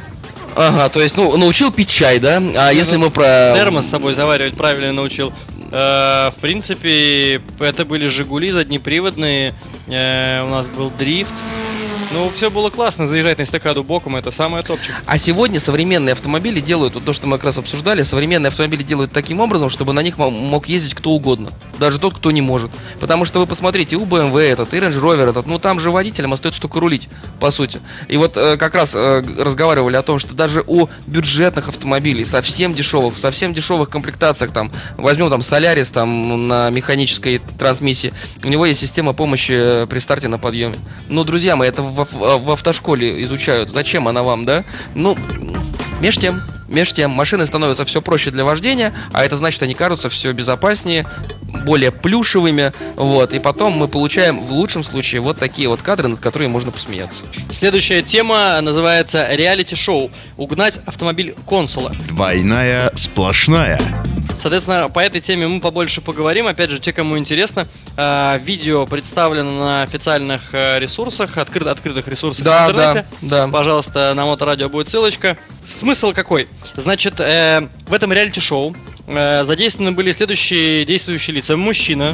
Ага, 0.55 0.89
то 0.89 1.01
есть, 1.01 1.17
ну, 1.17 1.35
научил 1.37 1.71
пить 1.71 1.89
чай, 1.89 2.19
да? 2.19 2.37
А 2.37 2.39
ну, 2.39 2.71
если 2.71 2.97
мы 2.97 3.09
про... 3.09 3.53
Термос 3.55 3.85
с 3.85 3.89
собой 3.89 4.13
заваривать 4.13 4.55
правильно 4.55 4.93
научил. 4.93 5.33
Э, 5.71 6.29
в 6.31 6.35
принципе, 6.39 7.41
это 7.59 7.85
были 7.85 8.07
Жигули 8.07 8.51
заднеприводные. 8.51 9.53
Э, 9.87 10.43
у 10.43 10.49
нас 10.49 10.67
был 10.67 10.91
дрифт. 10.91 11.33
Ну, 12.13 12.31
все 12.35 12.51
было 12.51 12.69
классно, 12.69 13.07
заезжать 13.07 13.39
на 13.39 13.43
эстакаду 13.43 13.83
боком, 13.83 14.15
это 14.15 14.29
самое 14.29 14.63
топчик. 14.63 14.93
А 15.07 15.17
сегодня 15.17 15.59
современные 15.59 16.13
автомобили 16.13 16.59
делают, 16.59 16.93
вот 16.93 17.03
то, 17.03 17.11
что 17.11 17.25
мы 17.25 17.37
как 17.37 17.45
раз 17.45 17.57
обсуждали, 17.57 18.03
современные 18.03 18.49
автомобили 18.49 18.83
делают 18.83 19.11
таким 19.11 19.39
образом, 19.39 19.71
чтобы 19.71 19.93
на 19.93 20.01
них 20.01 20.19
мог 20.19 20.67
ездить 20.67 20.93
кто 20.93 21.09
угодно. 21.09 21.51
Даже 21.79 21.97
тот, 21.97 22.13
кто 22.13 22.29
не 22.29 22.41
может. 22.41 22.69
Потому 22.99 23.25
что 23.25 23.39
вы 23.39 23.47
посмотрите, 23.47 23.95
у 23.95 24.05
BMW 24.05 24.41
этот, 24.41 24.75
и 24.75 24.77
Range 24.77 24.93
Rover 24.93 25.31
этот, 25.31 25.47
ну 25.47 25.57
там 25.57 25.79
же 25.79 25.89
водителям 25.89 26.33
остается 26.33 26.61
только 26.61 26.79
рулить, 26.79 27.09
по 27.39 27.49
сути. 27.49 27.81
И 28.07 28.15
вот 28.17 28.37
э, 28.37 28.57
как 28.57 28.75
раз 28.75 28.93
э, 28.93 29.23
разговаривали 29.39 29.95
о 29.95 30.03
том, 30.03 30.19
что 30.19 30.35
даже 30.35 30.63
у 30.67 30.89
бюджетных 31.07 31.67
автомобилей, 31.67 32.25
совсем 32.25 32.75
дешевых, 32.75 33.17
совсем 33.17 33.55
дешевых 33.55 33.89
комплектациях, 33.89 34.51
там, 34.51 34.71
возьмем 34.97 35.31
там 35.31 35.39
Solaris 35.39 35.91
там 35.91 36.47
на 36.47 36.69
механической 36.69 37.41
трансмиссии, 37.57 38.13
у 38.43 38.49
него 38.49 38.67
есть 38.67 38.81
система 38.81 39.13
помощи 39.13 39.87
при 39.89 39.97
старте 39.97 40.27
на 40.27 40.37
подъеме. 40.37 40.77
Но, 41.09 41.23
друзья 41.23 41.55
мои, 41.55 41.69
это 41.69 41.81
в 41.81 42.02
в, 42.05 42.37
в 42.37 42.51
автошколе 42.51 43.21
изучают, 43.23 43.69
зачем 43.69 44.07
она 44.07 44.23
вам, 44.23 44.45
да? 44.45 44.63
Ну, 44.95 45.17
меж 46.01 46.17
тем, 46.17 46.41
меж 46.67 46.91
тем, 46.93 47.11
машины 47.11 47.45
становятся 47.45 47.85
все 47.85 48.01
проще 48.01 48.31
для 48.31 48.43
вождения, 48.43 48.93
а 49.11 49.23
это 49.23 49.35
значит, 49.35 49.61
они 49.63 49.73
кажутся 49.73 50.09
все 50.09 50.31
безопаснее, 50.33 51.05
более 51.65 51.91
плюшевыми, 51.91 52.73
вот, 52.95 53.33
и 53.33 53.39
потом 53.39 53.73
мы 53.73 53.87
получаем 53.87 54.41
в 54.41 54.51
лучшем 54.51 54.83
случае 54.83 55.21
вот 55.21 55.37
такие 55.37 55.69
вот 55.69 55.81
кадры, 55.81 56.07
над 56.07 56.19
которыми 56.19 56.49
можно 56.49 56.71
посмеяться. 56.71 57.23
Следующая 57.51 58.01
тема 58.01 58.59
называется 58.61 59.27
реалити-шоу 59.31 60.09
«Угнать 60.37 60.79
автомобиль 60.85 61.35
консула». 61.45 61.91
Двойная 62.09 62.91
сплошная. 62.95 63.79
Соответственно, 64.37 64.89
по 64.89 64.99
этой 64.99 65.21
теме 65.21 65.47
мы 65.47 65.59
побольше 65.59 66.01
поговорим. 66.01 66.47
Опять 66.47 66.71
же, 66.71 66.79
те, 66.79 66.93
кому 66.93 67.17
интересно, 67.17 67.67
э, 67.97 68.39
видео 68.39 68.85
представлено 68.85 69.51
на 69.51 69.83
официальных 69.83 70.53
э, 70.53 70.79
ресурсах, 70.79 71.37
открыт, 71.37 71.67
открытых 71.67 72.07
ресурсах 72.07 72.43
да, 72.43 72.67
в 72.67 72.71
интернете. 72.71 73.07
Да, 73.21 73.45
да. 73.45 73.51
Пожалуйста, 73.51 74.13
на 74.15 74.25
Моторадио 74.25 74.69
будет 74.69 74.89
ссылочка. 74.89 75.37
Смысл 75.65 76.13
какой? 76.13 76.47
Значит, 76.75 77.19
э, 77.19 77.67
в 77.87 77.93
этом 77.93 78.11
реалити-шоу 78.11 78.75
э, 79.07 79.45
задействованы 79.45 79.91
были 79.91 80.11
следующие 80.11 80.85
действующие 80.85 81.35
лица. 81.35 81.55
Мужчина, 81.55 82.13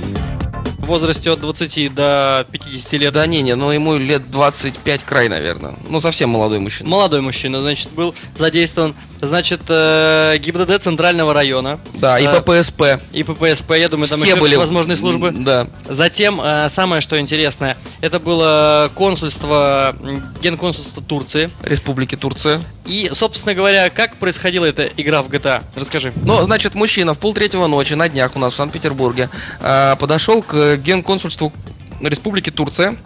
возрасте 0.90 1.32
от 1.32 1.40
20 1.40 1.94
до 1.94 2.46
50 2.52 2.94
лет. 2.94 3.14
Да 3.14 3.26
не, 3.26 3.42
не, 3.42 3.56
ну 3.56 3.72
ему 3.72 3.98
лет 3.98 4.30
25 4.30 5.04
край, 5.04 5.30
наверное. 5.30 5.76
Ну, 5.88 6.00
совсем 6.00 6.30
молодой 6.30 6.60
мужчина. 6.60 6.90
Молодой 6.90 7.22
мужчина, 7.22 7.62
значит, 7.62 7.92
был 7.92 8.14
задействован. 8.38 8.96
Значит, 9.22 9.62
э, 9.68 10.38
ГИБДД 10.38 10.82
Центрального 10.82 11.34
района. 11.34 11.80
Да, 11.96 12.18
и 12.18 12.26
Э, 12.26 12.42
ППСП. 12.42 12.84
И 13.12 13.24
ППСП, 13.24 13.72
я 13.72 13.90
думаю, 13.90 14.08
там 14.08 14.20
Все 14.20 14.30
еще 14.30 14.40
были 14.40 14.56
возможные 14.56 14.98
службы. 14.98 15.32
Да. 15.32 15.68
Затем, 15.88 16.40
э, 16.42 16.70
самое 16.70 17.02
что 17.02 17.20
интересное, 17.20 17.78
это 18.02 18.20
было 18.20 18.90
консульство, 18.96 19.96
генконсульство 20.42 21.04
Турции. 21.04 21.50
Республики 21.64 22.16
Турция. 22.16 22.62
И, 22.90 23.12
собственно 23.14 23.54
говоря, 23.54 23.92
как 23.92 24.16
происходила 24.18 24.66
эта 24.66 24.90
игра 24.98 25.22
в 25.22 25.30
GTA? 25.30 25.64
Расскажи. 25.76 26.12
Ну, 26.24 26.42
значит, 26.42 26.74
мужчина 26.74 27.14
в 27.14 27.20
полтретьего 27.20 27.68
ночи 27.68 27.94
на 27.94 28.10
днях 28.10 28.36
у 28.36 28.40
нас 28.40 28.54
в 28.54 28.56
Санкт-Петербурге 28.56 29.30
э, 29.60 29.96
подошел 30.00 30.42
к 30.42 30.78
генконсульству 30.78 31.54
Республики 32.02 32.50
Турция, 32.50 32.98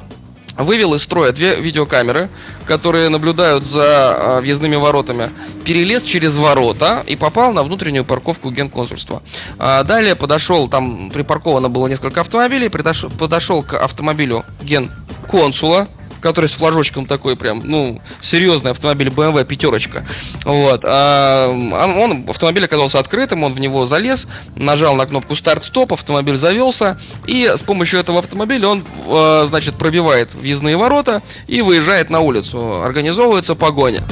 вывел 0.58 0.94
из 0.94 1.04
строя 1.04 1.34
две 1.34 1.56
видеокамеры, 1.56 2.30
которые 2.66 3.10
наблюдают 3.10 3.66
за 3.66 4.16
э, 4.18 4.40
въездными 4.40 4.78
воротами, 4.78 5.32
перелез 5.66 6.06
через 6.06 6.38
ворота 6.38 7.04
и 7.06 7.18
попал 7.18 7.52
на 7.52 7.62
внутреннюю 7.62 8.06
парковку 8.06 8.52
генконсульства. 8.52 9.22
А 9.60 9.84
далее 9.84 10.16
подошел, 10.16 10.70
там 10.70 11.12
припарковано 11.12 11.70
было 11.70 11.88
несколько 11.88 12.22
автомобилей, 12.22 12.70
подошел 12.70 13.64
к 13.64 13.74
автомобилю 13.74 14.46
генконсула, 14.62 15.90
который 16.24 16.48
с 16.48 16.54
флажочком 16.54 17.06
такой 17.06 17.36
прям, 17.36 17.62
ну, 17.66 18.02
серьезный 18.22 18.72
автомобиль 18.72 19.10
BMW 19.10 19.44
пятерочка. 19.46 20.06
Вот. 20.46 20.84
А, 20.86 21.50
он, 21.50 22.26
автомобиль 22.30 22.64
оказался 22.66 22.98
открытым, 22.98 23.44
он 23.44 23.54
в 23.54 23.60
него 23.60 23.86
залез, 23.86 24.28
нажал 24.56 24.96
на 24.96 25.06
кнопку 25.06 25.36
старт-стоп, 25.36 25.94
автомобиль 25.94 26.38
завелся, 26.38 26.98
и 27.28 27.52
с 27.54 27.62
помощью 27.62 28.00
этого 28.00 28.20
автомобиля 28.20 28.70
он, 28.70 28.84
э, 29.08 29.44
значит, 29.48 29.76
пробивает 29.76 30.34
въездные 30.34 30.78
ворота 30.78 31.22
и 31.48 31.62
выезжает 31.62 32.10
на 32.10 32.22
улицу. 32.22 32.82
Организовывается 32.82 33.54
погоня. 33.54 34.04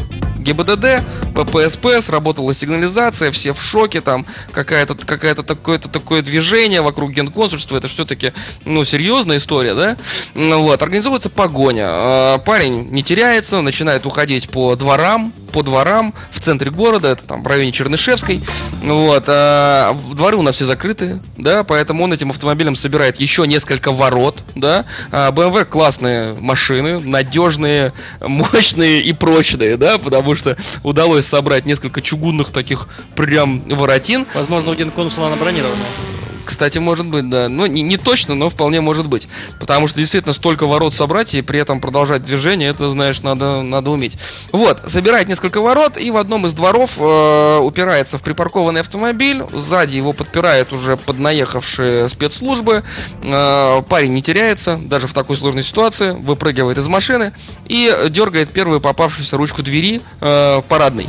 ГИБДД, 0.42 1.04
ППСП, 1.36 2.02
сработала 2.02 2.54
сигнализация, 2.54 3.32
все 3.32 3.54
в 3.54 3.62
шоке, 3.62 4.02
там 4.02 4.26
какая-то 4.52 4.96
какая-то 4.96 5.44
такое-то 5.44 5.90
такое 5.90 6.22
движение 6.22 6.82
вокруг 6.82 7.12
генконсульства, 7.12 7.78
это 7.78 7.88
все-таки, 7.88 8.34
ну, 8.66 8.84
серьезная 8.84 9.38
история, 9.38 9.76
да? 9.76 9.98
Вот, 10.36 10.82
организовывается 10.82 11.30
погоня. 11.30 11.88
А, 11.88 12.38
Парень 12.40 12.90
не 12.92 13.04
теряется, 13.04 13.62
начинает 13.62 14.06
уходить 14.06 14.50
по 14.50 14.76
дворам, 14.76 15.32
по 15.52 15.64
дворам 15.64 16.14
в 16.32 16.40
центре 16.40 16.72
города, 16.72 17.10
это 17.10 17.26
там 17.26 17.44
в 17.44 17.48
районе 17.48 17.72
Чернышевской. 17.72 18.42
Вот, 18.84 19.24
а 19.28 19.98
дворы 20.14 20.38
у 20.38 20.42
нас 20.42 20.56
все 20.56 20.66
закрыты, 20.66 21.20
да, 21.38 21.64
поэтому 21.64 22.04
он 22.04 22.14
этим 22.14 22.30
автомобилем 22.32 22.76
собирает 22.76 23.18
еще 23.18 23.46
несколько 23.48 23.92
ворот, 23.92 24.44
да. 24.56 24.86
А 25.12 25.32
BMW 25.32 25.66
классные 25.66 26.34
машины, 26.34 27.00
надежные, 27.00 27.94
мощные 28.22 29.02
и 29.02 29.14
прочные, 29.14 29.78
да, 29.78 29.98
потому 29.98 30.36
что 30.36 30.58
удалось 30.84 31.26
собрать 31.26 31.66
несколько 31.66 32.02
чугунных 32.02 32.50
таких 32.50 32.88
прям 33.16 33.62
воротин. 33.68 34.26
Возможно, 34.34 34.72
у 34.72 34.76
генконсула 34.76 35.28
она 35.28 35.36
бронированная. 35.36 36.11
Кстати, 36.52 36.80
может 36.80 37.06
быть, 37.06 37.30
да. 37.30 37.48
Ну, 37.48 37.66
не, 37.66 37.82
не 37.82 37.96
точно, 37.96 38.36
но 38.36 38.50
вполне 38.50 38.82
может 38.82 39.08
быть. 39.08 39.30
Потому 39.58 39.88
что 39.88 40.00
действительно 40.00 40.34
столько 40.34 40.68
ворот 40.68 40.94
собрать 40.94 41.34
и 41.34 41.42
при 41.42 41.58
этом 41.62 41.80
продолжать 41.80 42.26
движение, 42.26 42.70
это, 42.70 42.90
знаешь, 42.90 43.22
надо, 43.22 43.62
надо 43.62 43.90
уметь. 43.90 44.18
Вот, 44.52 44.82
собирает 44.86 45.30
несколько 45.30 45.62
ворот 45.62 45.98
и 45.98 46.12
в 46.12 46.18
одном 46.18 46.46
из 46.46 46.54
дворов 46.54 46.98
э, 47.00 47.60
упирается 47.60 48.18
в 48.18 48.22
припаркованный 48.22 48.82
автомобиль. 48.82 49.46
Сзади 49.54 49.96
его 49.96 50.12
подпирает 50.12 50.74
уже 50.74 50.98
поднаехавшие 50.98 52.10
спецслужбы. 52.10 52.84
Э, 53.24 53.82
парень 53.88 54.14
не 54.14 54.22
теряется, 54.22 54.78
даже 54.78 55.08
в 55.08 55.14
такой 55.14 55.38
сложной 55.38 55.64
ситуации, 55.64 56.12
выпрыгивает 56.12 56.78
из 56.78 56.88
машины 56.90 57.32
и 57.68 57.96
дергает 58.10 58.52
первую 58.52 58.82
попавшуюся 58.82 59.38
ручку 59.38 59.64
двери 59.64 60.02
э, 60.20 60.62
парадной. 60.68 61.08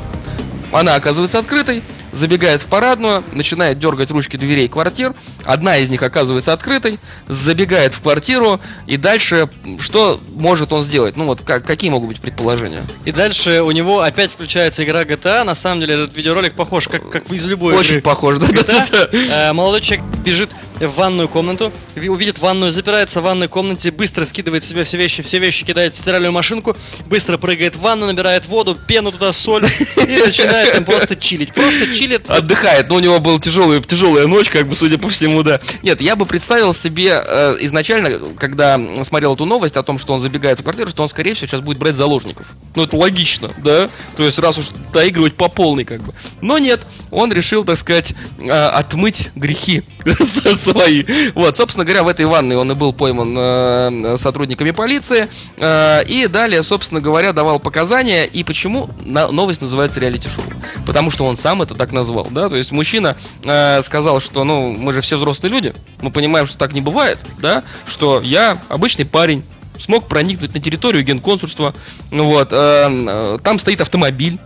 Она 0.70 0.94
оказывается 0.94 1.40
открытой, 1.40 1.82
забегает 2.12 2.62
в 2.62 2.66
парадную, 2.66 3.24
начинает 3.32 3.78
дергать 3.78 4.10
ручки 4.10 4.36
дверей 4.36 4.68
квартир. 4.68 5.14
Одна 5.44 5.78
из 5.78 5.88
них 5.88 6.02
оказывается 6.02 6.52
открытой, 6.52 6.98
забегает 7.28 7.94
в 7.94 8.00
квартиру, 8.00 8.60
и 8.86 8.96
дальше 8.96 9.48
что 9.80 10.20
может 10.34 10.72
он 10.72 10.82
сделать? 10.82 11.16
Ну 11.16 11.26
вот 11.26 11.40
как, 11.42 11.64
какие 11.64 11.90
могут 11.90 12.08
быть 12.08 12.20
предположения? 12.20 12.84
И 13.04 13.12
дальше 13.12 13.62
у 13.62 13.70
него 13.70 14.00
опять 14.00 14.30
включается 14.30 14.84
игра 14.84 15.02
GTA. 15.02 15.44
На 15.44 15.54
самом 15.54 15.80
деле 15.80 15.94
этот 15.94 16.16
видеоролик 16.16 16.54
похож 16.54 16.88
как, 16.88 17.10
как 17.10 17.30
из 17.32 17.44
любой 17.46 17.74
Очень 17.74 17.92
игры. 17.92 18.02
похож, 18.02 18.38
да, 18.38 18.46
да, 18.46 18.62
да, 18.62 18.86
да. 18.90 19.08
Э, 19.12 19.52
Молодой 19.52 19.80
человек 19.80 20.04
бежит 20.24 20.50
в 20.80 20.94
ванную 20.94 21.28
комнату, 21.28 21.72
ви- 21.94 22.08
увидит 22.08 22.38
ванную, 22.38 22.72
запирается 22.72 23.20
в 23.20 23.24
ванной 23.24 23.48
комнате, 23.48 23.90
быстро 23.90 24.24
скидывает 24.24 24.64
себе 24.64 24.84
все 24.84 24.96
вещи, 24.96 25.22
все 25.22 25.38
вещи 25.38 25.64
кидает 25.64 25.94
в 25.94 25.98
стиральную 25.98 26.32
машинку, 26.32 26.76
быстро 27.06 27.38
прыгает 27.38 27.76
в 27.76 27.80
ванну, 27.80 28.06
набирает 28.06 28.46
воду, 28.46 28.74
пену 28.74 29.12
туда, 29.12 29.32
соль 29.32 29.64
и 29.96 30.16
начинает 30.26 30.72
там 30.72 30.84
просто 30.84 31.16
чилить. 31.16 31.52
Просто 31.54 31.94
чилит. 31.94 32.28
Отдыхает, 32.28 32.88
но 32.88 32.96
у 32.96 32.98
него 33.00 33.18
была 33.20 33.38
тяжелая, 33.38 33.80
тяжелая 33.80 34.26
ночь, 34.26 34.48
как 34.50 34.66
бы, 34.66 34.74
судя 34.74 34.98
по 34.98 35.08
всему, 35.08 35.42
да. 35.42 35.60
Нет, 35.82 36.00
я 36.00 36.16
бы 36.16 36.26
представил 36.26 36.74
себе 36.74 37.22
э, 37.24 37.56
изначально, 37.60 38.18
когда 38.38 38.80
смотрел 39.04 39.34
эту 39.34 39.44
новость 39.46 39.76
о 39.76 39.82
том, 39.82 39.98
что 39.98 40.14
он 40.14 40.20
забегает 40.20 40.60
в 40.60 40.62
квартиру, 40.62 40.90
что 40.90 41.02
он, 41.02 41.08
скорее 41.08 41.34
всего, 41.34 41.46
сейчас 41.46 41.60
будет 41.60 41.78
брать 41.78 41.94
заложников. 41.96 42.46
Ну, 42.74 42.84
это 42.84 42.96
логично, 42.96 43.50
да? 43.58 43.88
То 44.16 44.24
есть, 44.24 44.38
раз 44.38 44.58
уж 44.58 44.70
доигрывать 44.92 45.34
по 45.34 45.48
полной, 45.48 45.84
как 45.84 46.02
бы. 46.02 46.12
Но 46.40 46.58
нет, 46.58 46.80
он 47.10 47.32
решил, 47.32 47.64
так 47.64 47.76
сказать, 47.76 48.14
э, 48.40 48.50
отмыть 48.50 49.30
грехи 49.34 49.82
свои. 50.54 51.04
Вот, 51.34 51.56
собственно 51.56 51.84
говоря, 51.84 52.02
в 52.02 52.08
этой 52.08 52.26
ванной 52.26 52.56
он 52.56 52.70
и 52.72 52.74
был 52.74 52.92
пойман 52.92 53.34
э, 53.36 54.16
сотрудниками 54.18 54.70
полиции. 54.70 55.28
Э, 55.58 56.02
и 56.04 56.26
далее, 56.26 56.62
собственно 56.62 57.00
говоря, 57.00 57.32
давал 57.32 57.60
показания. 57.60 58.24
И 58.24 58.44
почему 58.44 58.90
на- 59.04 59.28
новость 59.28 59.60
называется 59.60 60.00
реалити-шоу? 60.00 60.44
Потому 60.86 61.10
что 61.10 61.24
он 61.24 61.36
сам 61.36 61.62
это 61.62 61.74
так 61.74 61.92
назвал, 61.92 62.28
да? 62.30 62.48
То 62.48 62.56
есть 62.56 62.72
мужчина 62.72 63.16
э, 63.44 63.82
сказал, 63.82 64.20
что, 64.20 64.44
ну, 64.44 64.72
мы 64.72 64.92
же 64.92 65.00
все 65.00 65.16
взрослые 65.16 65.52
люди, 65.52 65.74
мы 66.00 66.10
понимаем, 66.10 66.46
что 66.46 66.58
так 66.58 66.72
не 66.72 66.80
бывает, 66.80 67.18
да? 67.38 67.62
Что 67.86 68.20
я 68.22 68.58
обычный 68.68 69.04
парень, 69.04 69.44
смог 69.78 70.06
проникнуть 70.08 70.54
на 70.54 70.60
территорию 70.60 71.02
генконсульства, 71.02 71.74
ну 72.10 72.26
вот, 72.26 72.48
э, 72.52 72.54
э, 72.54 73.38
там 73.42 73.58
стоит 73.58 73.80
автомобиль, 73.80 74.38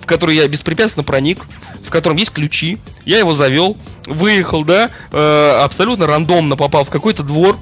в 0.00 0.06
который 0.06 0.36
я 0.36 0.46
беспрепятственно 0.48 1.02
проник, 1.02 1.38
в 1.82 1.90
котором 1.90 2.16
есть 2.16 2.30
ключи, 2.30 2.78
я 3.04 3.18
его 3.18 3.34
завел, 3.34 3.76
выехал, 4.06 4.64
да, 4.64 4.90
э, 5.12 5.60
абсолютно 5.62 6.06
рандомно 6.06 6.56
попал 6.56 6.84
в 6.84 6.90
какой-то 6.90 7.22
двор, 7.22 7.56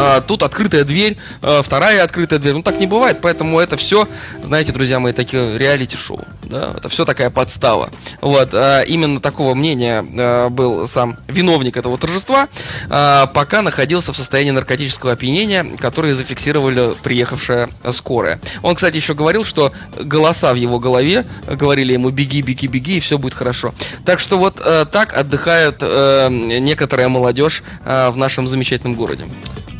а, 0.00 0.20
тут 0.20 0.42
открытая 0.42 0.84
дверь, 0.84 1.16
а, 1.42 1.62
вторая 1.62 2.02
открытая 2.02 2.38
дверь. 2.38 2.54
Ну 2.54 2.62
так 2.62 2.78
не 2.80 2.86
бывает, 2.86 3.18
поэтому 3.20 3.58
это 3.58 3.76
все, 3.76 4.08
знаете, 4.42 4.72
друзья 4.72 5.00
мои, 5.00 5.12
такие 5.12 5.58
реалити-шоу. 5.58 6.24
Да? 6.42 6.72
Это 6.76 6.88
все 6.88 7.04
такая 7.04 7.30
подстава. 7.30 7.90
Вот, 8.20 8.50
а, 8.54 8.82
именно 8.82 9.20
такого 9.20 9.54
мнения 9.54 10.02
был 10.50 10.86
сам 10.86 11.16
виновник 11.28 11.76
этого 11.76 11.98
торжества, 11.98 12.48
пока 12.88 13.62
находился 13.62 14.12
в 14.12 14.16
состоянии 14.16 14.50
наркотического 14.50 15.12
опьянения, 15.12 15.64
которое 15.78 16.14
зафиксировали 16.14 16.94
приехавшая 17.02 17.68
скорая. 17.92 18.40
Он, 18.62 18.74
кстати, 18.74 18.96
еще 18.96 19.14
говорил, 19.14 19.44
что 19.44 19.72
голоса 19.98 20.52
в 20.52 20.56
его 20.56 20.78
голове 20.78 21.24
говорили 21.46 21.92
ему 21.92 22.10
беги, 22.10 22.42
беги, 22.42 22.66
беги, 22.66 22.96
и 22.98 23.00
все 23.00 23.18
будет 23.18 23.34
хорошо. 23.34 23.74
Так 24.04 24.20
что 24.20 24.38
вот 24.38 24.60
э, 24.64 24.86
так 24.90 25.16
отдыхает 25.16 25.76
э, 25.80 26.28
некоторая 26.30 27.08
молодежь 27.08 27.62
э, 27.84 28.10
в 28.10 28.16
нашем 28.16 28.46
замечательном 28.46 28.94
городе. 28.94 29.24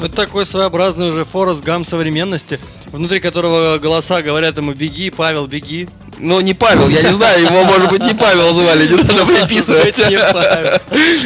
Это 0.02 0.16
такой 0.16 0.46
своеобразный 0.46 1.08
уже 1.08 1.26
Форест 1.26 1.62
Гам 1.62 1.84
современности, 1.84 2.58
внутри 2.86 3.20
которого 3.20 3.78
голоса 3.78 4.22
говорят 4.22 4.56
ему 4.56 4.72
«беги, 4.72 5.10
Павел, 5.10 5.46
беги». 5.46 5.88
Ну, 6.20 6.40
не 6.40 6.54
Павел, 6.54 6.88
я 6.88 7.02
не 7.02 7.12
знаю, 7.12 7.42
его, 7.42 7.64
может 7.64 7.88
быть, 7.88 8.02
не 8.02 8.14
Павел 8.14 8.52
звали, 8.52 8.86
не 8.88 8.94
надо 8.96 9.24
приписывать. 9.26 9.98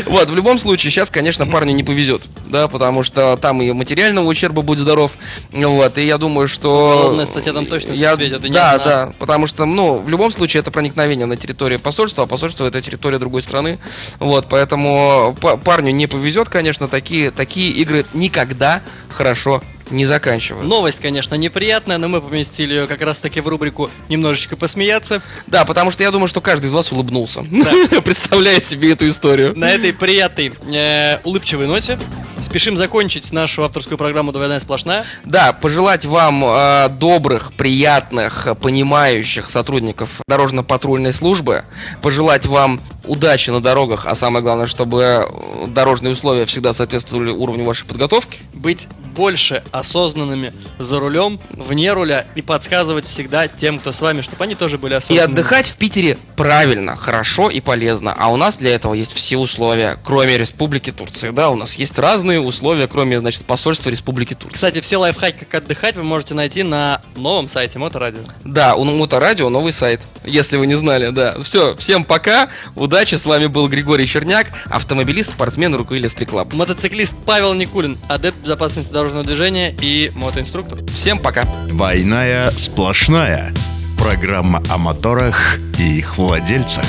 Вот, 0.06 0.30
в 0.30 0.34
любом 0.36 0.58
случае, 0.58 0.90
сейчас, 0.90 1.10
конечно, 1.10 1.46
парню 1.46 1.72
не 1.72 1.82
повезет, 1.82 2.22
да, 2.48 2.68
потому 2.68 3.02
что 3.02 3.36
там 3.36 3.60
и 3.62 3.72
материального 3.72 4.26
ущерба 4.26 4.62
будет 4.62 4.80
здоров, 4.80 5.12
вот, 5.52 5.98
и 5.98 6.06
я 6.06 6.18
думаю, 6.18 6.48
что... 6.48 6.98
Уголовная 6.98 7.26
статья 7.26 7.52
там 7.52 7.66
точно 7.66 7.92
я, 7.92 8.14
светит, 8.14 8.40
Да, 8.52 8.72
одна. 8.72 8.84
да, 8.84 9.12
потому 9.18 9.46
что, 9.46 9.64
ну, 9.64 9.98
в 9.98 10.08
любом 10.08 10.32
случае, 10.32 10.60
это 10.60 10.70
проникновение 10.70 11.26
на 11.26 11.36
территорию 11.36 11.80
посольства, 11.80 12.24
а 12.24 12.26
посольство 12.26 12.66
это 12.66 12.80
территория 12.80 13.18
другой 13.18 13.42
страны, 13.42 13.78
вот, 14.20 14.46
поэтому 14.48 15.36
па- 15.40 15.56
парню 15.56 15.90
не 15.92 16.06
повезет, 16.06 16.48
конечно, 16.48 16.88
такие, 16.88 17.30
такие 17.30 17.70
игры 17.72 18.06
никогда 18.14 18.82
хорошо 19.08 19.62
не 19.90 20.06
заканчиваются. 20.06 20.68
Новость, 20.68 21.00
конечно, 21.00 21.34
неприятная, 21.34 21.98
но 21.98 22.08
мы 22.08 22.20
поместили 22.20 22.74
ее 22.74 22.86
как 22.86 23.02
раз-таки 23.02 23.40
в 23.40 23.48
рубрику 23.48 23.90
«Немножечко 24.08 24.56
посмеяться». 24.56 25.22
Да, 25.46 25.64
потому 25.64 25.90
что 25.90 26.02
я 26.02 26.10
думаю, 26.10 26.28
что 26.28 26.40
каждый 26.40 26.66
из 26.66 26.72
вас 26.72 26.92
улыбнулся, 26.92 27.42
представляя 28.04 28.60
себе 28.60 28.92
эту 28.92 29.06
историю. 29.08 29.52
На 29.56 29.70
этой 29.70 29.92
приятной, 29.92 30.52
э, 30.72 31.18
улыбчивой 31.24 31.66
ноте 31.66 31.98
спешим 32.44 32.76
закончить 32.76 33.32
нашу 33.32 33.64
авторскую 33.64 33.98
программу 33.98 34.32
«Двойная 34.32 34.60
сплошная». 34.60 35.04
Да, 35.24 35.52
пожелать 35.52 36.04
вам 36.04 36.44
э, 36.44 36.88
добрых, 36.90 37.52
приятных, 37.54 38.48
понимающих 38.60 39.50
сотрудников 39.50 40.20
дорожно-патрульной 40.28 41.12
службы, 41.12 41.64
пожелать 42.02 42.46
вам 42.46 42.80
удачи 43.04 43.50
на 43.50 43.60
дорогах, 43.60 44.06
а 44.06 44.14
самое 44.14 44.42
главное, 44.42 44.66
чтобы 44.66 45.02
э, 45.02 45.66
дорожные 45.68 46.12
условия 46.12 46.44
всегда 46.46 46.72
соответствовали 46.72 47.30
уровню 47.30 47.64
вашей 47.64 47.86
подготовки. 47.86 48.38
Быть 48.52 48.88
больше 49.14 49.62
осознанными 49.70 50.52
за 50.78 50.98
рулем, 50.98 51.38
вне 51.50 51.92
руля 51.92 52.26
и 52.34 52.42
подсказывать 52.42 53.06
всегда 53.06 53.46
тем, 53.46 53.78
кто 53.78 53.92
с 53.92 54.00
вами, 54.00 54.22
чтобы 54.22 54.42
они 54.44 54.54
тоже 54.56 54.76
были 54.78 54.94
И 54.94 54.96
осознанными. 54.96 55.32
отдыхать 55.32 55.66
в 55.66 55.76
Питере 55.76 56.18
правильно, 56.36 56.96
хорошо 56.96 57.48
и 57.48 57.60
полезно. 57.60 58.12
А 58.16 58.28
у 58.32 58.36
нас 58.36 58.56
для 58.56 58.74
этого 58.74 58.94
есть 58.94 59.12
все 59.12 59.36
условия, 59.36 59.96
кроме 60.02 60.36
Республики 60.36 60.90
Турции. 60.90 61.30
Да, 61.30 61.50
у 61.50 61.56
нас 61.56 61.74
есть 61.76 61.96
разные 61.98 62.33
условия, 62.40 62.86
кроме, 62.86 63.18
значит, 63.20 63.44
посольства 63.44 63.90
Республики 63.90 64.34
Турции. 64.34 64.54
Кстати, 64.54 64.80
все 64.80 64.96
лайфхаки, 64.96 65.44
как 65.44 65.62
отдыхать, 65.62 65.96
вы 65.96 66.02
можете 66.02 66.34
найти 66.34 66.62
на 66.62 67.00
новом 67.16 67.48
сайте 67.48 67.78
Моторадио. 67.78 68.20
Да, 68.44 68.74
у 68.74 68.84
Моторадио 68.84 69.48
новый 69.48 69.72
сайт, 69.72 70.06
если 70.24 70.56
вы 70.56 70.66
не 70.66 70.74
знали, 70.74 71.10
да. 71.10 71.36
Все, 71.42 71.74
всем 71.76 72.04
пока, 72.04 72.48
удачи, 72.74 73.14
с 73.14 73.26
вами 73.26 73.46
был 73.46 73.68
Григорий 73.68 74.06
Черняк, 74.06 74.46
автомобилист, 74.70 75.30
спортсмен, 75.30 75.74
руководитель 75.74 76.08
Стриклаб. 76.08 76.52
Мотоциклист 76.52 77.14
Павел 77.24 77.54
Никулин, 77.54 77.98
адепт 78.08 78.38
безопасности 78.38 78.92
дорожного 78.92 79.24
движения 79.24 79.74
и 79.80 80.12
мотоинструктор. 80.14 80.78
Всем 80.92 81.18
пока. 81.18 81.44
Двойная 81.68 82.50
сплошная. 82.52 83.52
Программа 83.98 84.62
о 84.70 84.78
моторах 84.78 85.58
и 85.78 85.98
их 85.98 86.18
владельцах. 86.18 86.84